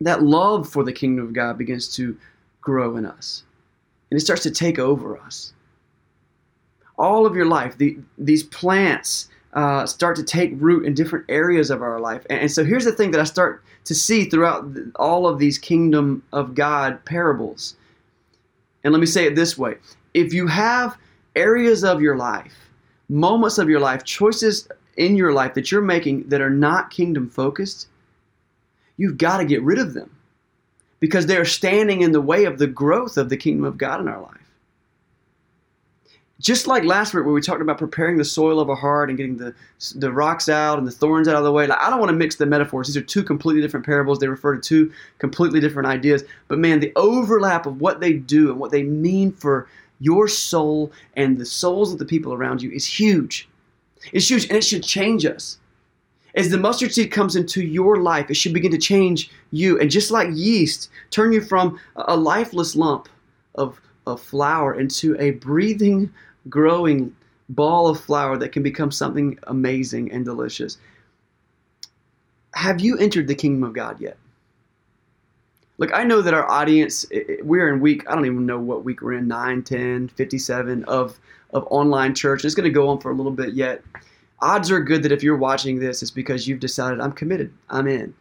that 0.00 0.22
love 0.22 0.68
for 0.68 0.84
the 0.84 0.92
kingdom 0.92 1.24
of 1.24 1.32
God 1.32 1.58
begins 1.58 1.94
to 1.96 2.16
grow 2.60 2.96
in 2.96 3.06
us, 3.06 3.42
and 4.10 4.18
it 4.18 4.20
starts 4.20 4.42
to 4.44 4.50
take 4.50 4.78
over 4.78 5.18
us. 5.18 5.52
All 6.98 7.26
of 7.26 7.34
your 7.34 7.46
life, 7.46 7.78
the, 7.78 7.98
these 8.16 8.42
plants 8.42 9.28
uh, 9.54 9.86
start 9.86 10.16
to 10.16 10.22
take 10.22 10.52
root 10.56 10.84
in 10.84 10.94
different 10.94 11.24
areas 11.28 11.70
of 11.70 11.82
our 11.82 12.00
life. 12.00 12.24
And, 12.28 12.40
and 12.40 12.52
so 12.52 12.64
here's 12.64 12.84
the 12.84 12.92
thing 12.92 13.10
that 13.12 13.20
I 13.20 13.24
start 13.24 13.64
to 13.84 13.94
see 13.94 14.24
throughout 14.24 14.66
all 14.96 15.26
of 15.26 15.38
these 15.38 15.58
kingdom 15.58 16.22
of 16.32 16.54
God 16.54 17.04
parables. 17.04 17.76
And 18.84 18.92
let 18.92 19.00
me 19.00 19.06
say 19.06 19.26
it 19.26 19.34
this 19.34 19.56
way. 19.56 19.76
If 20.14 20.32
you 20.32 20.46
have 20.46 20.96
areas 21.36 21.84
of 21.84 22.00
your 22.00 22.16
life, 22.16 22.54
moments 23.08 23.58
of 23.58 23.68
your 23.68 23.80
life, 23.80 24.04
choices 24.04 24.68
in 24.96 25.16
your 25.16 25.32
life 25.32 25.54
that 25.54 25.70
you're 25.70 25.80
making 25.80 26.28
that 26.28 26.40
are 26.40 26.50
not 26.50 26.90
kingdom 26.90 27.30
focused, 27.30 27.88
you've 28.96 29.18
got 29.18 29.38
to 29.38 29.44
get 29.44 29.62
rid 29.62 29.78
of 29.78 29.94
them 29.94 30.10
because 31.00 31.26
they're 31.26 31.44
standing 31.44 32.02
in 32.02 32.12
the 32.12 32.20
way 32.20 32.44
of 32.44 32.58
the 32.58 32.66
growth 32.66 33.16
of 33.16 33.28
the 33.28 33.36
kingdom 33.36 33.64
of 33.64 33.78
God 33.78 34.00
in 34.00 34.08
our 34.08 34.20
life 34.20 34.47
just 36.40 36.68
like 36.68 36.84
last 36.84 37.14
week 37.14 37.24
where 37.24 37.34
we 37.34 37.40
talked 37.40 37.60
about 37.60 37.78
preparing 37.78 38.16
the 38.16 38.24
soil 38.24 38.60
of 38.60 38.68
a 38.68 38.74
heart 38.74 39.08
and 39.08 39.18
getting 39.18 39.36
the 39.36 39.54
the 39.96 40.12
rocks 40.12 40.48
out 40.48 40.78
and 40.78 40.86
the 40.86 40.92
thorns 40.92 41.26
out 41.26 41.36
of 41.36 41.44
the 41.44 41.50
way 41.50 41.66
like 41.66 41.80
i 41.80 41.90
don't 41.90 41.98
want 41.98 42.10
to 42.10 42.16
mix 42.16 42.36
the 42.36 42.46
metaphors. 42.46 42.86
These 42.86 42.96
are 42.96 43.02
two 43.02 43.22
completely 43.22 43.60
different 43.60 43.84
parables. 43.84 44.18
They 44.18 44.28
refer 44.28 44.54
to 44.54 44.60
two 44.60 44.92
completely 45.18 45.60
different 45.60 45.88
ideas. 45.88 46.24
But 46.46 46.58
man 46.58 46.80
the 46.80 46.92
overlap 46.96 47.66
of 47.66 47.80
what 47.80 48.00
they 48.00 48.12
do 48.12 48.50
and 48.50 48.60
what 48.60 48.70
they 48.70 48.82
mean 48.82 49.32
for 49.32 49.68
your 50.00 50.28
soul 50.28 50.92
and 51.16 51.38
the 51.38 51.46
souls 51.46 51.92
of 51.92 51.98
the 51.98 52.04
people 52.04 52.32
around 52.32 52.62
you 52.62 52.70
is 52.70 52.86
huge. 52.86 53.48
It's 54.12 54.30
huge 54.30 54.44
and 54.44 54.56
it 54.56 54.64
should 54.64 54.84
change 54.84 55.26
us. 55.26 55.58
As 56.36 56.50
the 56.50 56.58
mustard 56.58 56.92
seed 56.92 57.10
comes 57.10 57.34
into 57.34 57.62
your 57.62 57.96
life 57.96 58.30
it 58.30 58.34
should 58.34 58.54
begin 58.54 58.70
to 58.70 58.78
change 58.78 59.30
you. 59.50 59.78
And 59.80 59.90
just 59.90 60.12
like 60.12 60.28
yeast 60.32 60.88
turn 61.10 61.32
you 61.32 61.40
from 61.40 61.80
a 61.96 62.16
lifeless 62.16 62.76
lump 62.76 63.08
of 63.56 63.80
of 64.06 64.22
flour 64.22 64.72
into 64.74 65.14
a 65.20 65.32
breathing 65.32 66.10
growing 66.48 67.14
ball 67.48 67.88
of 67.88 68.00
flour 68.00 68.36
that 68.38 68.52
can 68.52 68.62
become 68.62 68.90
something 68.90 69.38
amazing 69.44 70.12
and 70.12 70.24
delicious. 70.24 70.78
Have 72.54 72.80
you 72.80 72.98
entered 72.98 73.28
the 73.28 73.34
kingdom 73.34 73.64
of 73.64 73.72
God 73.72 74.00
yet? 74.00 74.16
Look, 75.78 75.92
I 75.94 76.02
know 76.02 76.20
that 76.22 76.34
our 76.34 76.48
audience, 76.50 77.06
we're 77.42 77.72
in 77.72 77.80
week, 77.80 78.08
I 78.08 78.14
don't 78.14 78.26
even 78.26 78.46
know 78.46 78.58
what 78.58 78.84
week 78.84 79.00
we're 79.00 79.14
in, 79.14 79.28
9, 79.28 79.62
10, 79.62 80.08
57 80.08 80.84
of, 80.84 81.20
of 81.52 81.66
online 81.70 82.14
church. 82.14 82.44
It's 82.44 82.56
going 82.56 82.64
to 82.64 82.70
go 82.70 82.88
on 82.88 83.00
for 83.00 83.12
a 83.12 83.14
little 83.14 83.32
bit 83.32 83.54
yet. 83.54 83.82
Odds 84.40 84.70
are 84.72 84.80
good 84.80 85.04
that 85.04 85.12
if 85.12 85.22
you're 85.22 85.36
watching 85.36 85.78
this, 85.78 86.02
it's 86.02 86.10
because 86.10 86.48
you've 86.48 86.60
decided, 86.60 87.00
I'm 87.00 87.12
committed, 87.12 87.52
I'm 87.70 87.86
in. 87.86 88.12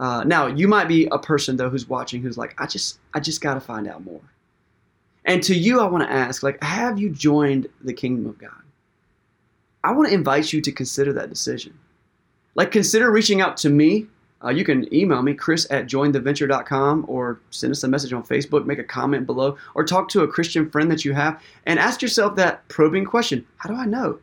Uh, 0.00 0.24
now, 0.24 0.48
you 0.48 0.66
might 0.66 0.88
be 0.88 1.06
a 1.12 1.18
person, 1.18 1.56
though, 1.56 1.70
who's 1.70 1.88
watching 1.88 2.20
who's 2.20 2.36
like, 2.36 2.60
I 2.60 2.66
just, 2.66 2.98
I 3.14 3.20
just 3.20 3.40
got 3.40 3.54
to 3.54 3.60
find 3.60 3.86
out 3.86 4.04
more. 4.04 4.20
And 5.24 5.42
to 5.44 5.54
you, 5.54 5.80
I 5.80 5.88
want 5.88 6.04
to 6.04 6.12
ask, 6.12 6.42
like, 6.42 6.62
have 6.62 6.98
you 6.98 7.10
joined 7.10 7.68
the 7.82 7.94
kingdom 7.94 8.26
of 8.26 8.38
God? 8.38 8.50
I 9.82 9.92
want 9.92 10.08
to 10.08 10.14
invite 10.14 10.52
you 10.52 10.60
to 10.60 10.72
consider 10.72 11.12
that 11.14 11.30
decision. 11.30 11.78
Like, 12.54 12.70
consider 12.70 13.10
reaching 13.10 13.40
out 13.40 13.56
to 13.58 13.70
me. 13.70 14.06
Uh, 14.44 14.50
you 14.50 14.64
can 14.64 14.92
email 14.92 15.22
me, 15.22 15.32
chris 15.32 15.66
at 15.70 15.86
jointheventure.com, 15.86 17.06
or 17.08 17.40
send 17.50 17.70
us 17.70 17.82
a 17.82 17.88
message 17.88 18.12
on 18.12 18.22
Facebook, 18.22 18.66
make 18.66 18.78
a 18.78 18.84
comment 18.84 19.24
below, 19.24 19.56
or 19.74 19.84
talk 19.84 20.08
to 20.10 20.22
a 20.22 20.28
Christian 20.28 20.68
friend 20.70 20.90
that 20.90 21.04
you 21.04 21.14
have 21.14 21.42
and 21.64 21.78
ask 21.78 22.02
yourself 22.02 22.36
that 22.36 22.66
probing 22.68 23.06
question 23.06 23.46
How 23.56 23.70
do 23.70 23.76
I 23.76 23.86
know 23.86 24.18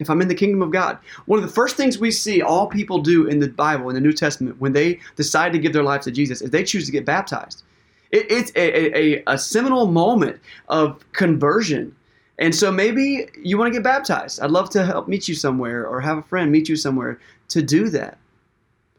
if 0.00 0.10
I'm 0.10 0.20
in 0.20 0.28
the 0.28 0.34
kingdom 0.34 0.62
of 0.62 0.72
God? 0.72 0.98
One 1.26 1.38
of 1.38 1.44
the 1.44 1.52
first 1.52 1.76
things 1.76 1.98
we 1.98 2.10
see 2.10 2.42
all 2.42 2.66
people 2.66 3.00
do 3.00 3.26
in 3.26 3.38
the 3.38 3.48
Bible, 3.48 3.88
in 3.88 3.94
the 3.94 4.00
New 4.00 4.12
Testament, 4.12 4.60
when 4.60 4.72
they 4.72 4.98
decide 5.14 5.52
to 5.52 5.60
give 5.60 5.72
their 5.72 5.84
lives 5.84 6.06
to 6.06 6.10
Jesus, 6.10 6.42
is 6.42 6.50
they 6.50 6.64
choose 6.64 6.86
to 6.86 6.92
get 6.92 7.04
baptized. 7.04 7.62
It, 8.10 8.30
it's 8.30 8.52
a, 8.56 8.98
a, 8.98 9.22
a 9.26 9.38
seminal 9.38 9.86
moment 9.86 10.40
of 10.68 11.04
conversion. 11.12 11.94
And 12.38 12.54
so 12.54 12.72
maybe 12.72 13.28
you 13.42 13.58
want 13.58 13.72
to 13.72 13.78
get 13.78 13.84
baptized. 13.84 14.40
I'd 14.40 14.50
love 14.50 14.70
to 14.70 14.84
help 14.84 15.08
meet 15.08 15.28
you 15.28 15.34
somewhere 15.34 15.86
or 15.86 16.00
have 16.00 16.18
a 16.18 16.22
friend 16.22 16.50
meet 16.50 16.68
you 16.68 16.76
somewhere 16.76 17.20
to 17.48 17.62
do 17.62 17.88
that. 17.90 18.18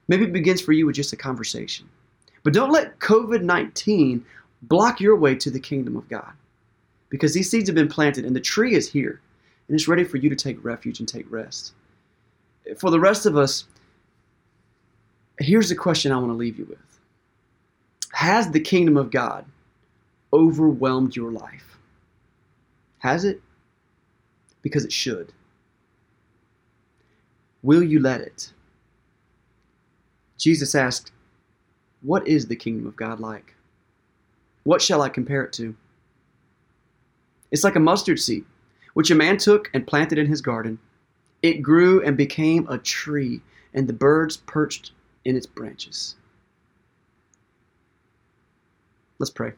Maybe 0.08 0.26
it 0.26 0.34
begins 0.34 0.62
for 0.62 0.74
you 0.74 0.86
with 0.86 0.95
just 0.95 1.13
a 1.13 1.17
conversation. 1.17 1.89
But 2.43 2.54
don't 2.54 2.71
let 2.71 3.00
COVID 3.00 3.41
19 3.41 4.26
block 4.63 5.00
your 5.00 5.15
way 5.15 5.36
to 5.36 5.50
the 5.50 5.60
kingdom 5.60 5.95
of 5.95 6.08
God 6.10 6.34
because 7.10 7.34
these 7.34 7.50
seeds 7.50 7.67
have 7.67 7.76
been 7.76 7.88
planted 7.88 8.26
and 8.26 8.36
the 8.36 8.41
tree 8.41 8.76
is 8.76 8.91
here 8.91 9.21
and 9.67 9.76
it's 9.76 9.88
ready 9.88 10.04
for 10.04 10.17
you 10.17 10.30
to 10.30 10.36
take 10.36 10.63
refuge 10.63 11.00
and 11.00 11.08
take 11.08 11.30
rest. 11.32 11.74
For 12.78 12.91
the 12.91 13.00
rest 13.00 13.26
of 13.26 13.38
us, 13.38 13.65
here's 15.39 15.69
the 15.69 15.76
question 15.76 16.12
I 16.12 16.17
want 16.17 16.30
to 16.30 16.36
leave 16.36 16.60
you 16.60 16.65
with 16.65 16.91
has 18.22 18.52
the 18.52 18.60
kingdom 18.60 18.98
of 18.98 19.10
God 19.10 19.46
overwhelmed 20.32 21.16
your 21.16 21.32
life? 21.32 21.80
Has 23.00 23.26
it? 23.26 23.42
Because 24.62 24.86
it 24.86 24.92
should. 24.92 25.34
Will 27.64 27.82
you 27.82 28.00
let 28.00 28.22
it? 28.22 28.54
Jesus 30.38 30.76
asked, 30.76 31.12
What 32.04 32.28
is 32.28 32.46
the 32.46 32.56
kingdom 32.56 32.86
of 32.86 32.96
God 32.96 33.20
like? 33.20 33.56
What 34.66 34.84
shall 34.84 35.02
I 35.02 35.10
compare 35.10 35.44
it 35.44 35.54
to? 35.54 35.76
It's 37.50 37.64
like 37.64 37.76
a 37.76 37.80
mustard 37.80 38.20
seed, 38.20 38.46
which 38.94 39.10
a 39.10 39.16
man 39.16 39.38
took 39.38 39.72
and 39.74 39.88
planted 39.88 40.20
in 40.20 40.28
his 40.28 40.42
garden. 40.42 40.78
It 41.42 41.64
grew 41.64 42.04
and 42.06 42.16
became 42.16 42.68
a 42.68 42.78
tree, 42.78 43.42
and 43.74 43.88
the 43.88 43.94
birds 43.94 44.38
perched 44.38 44.92
in 45.26 45.36
its 45.36 45.48
branches. 45.48 46.18
Let's 49.22 49.30
pray. 49.30 49.52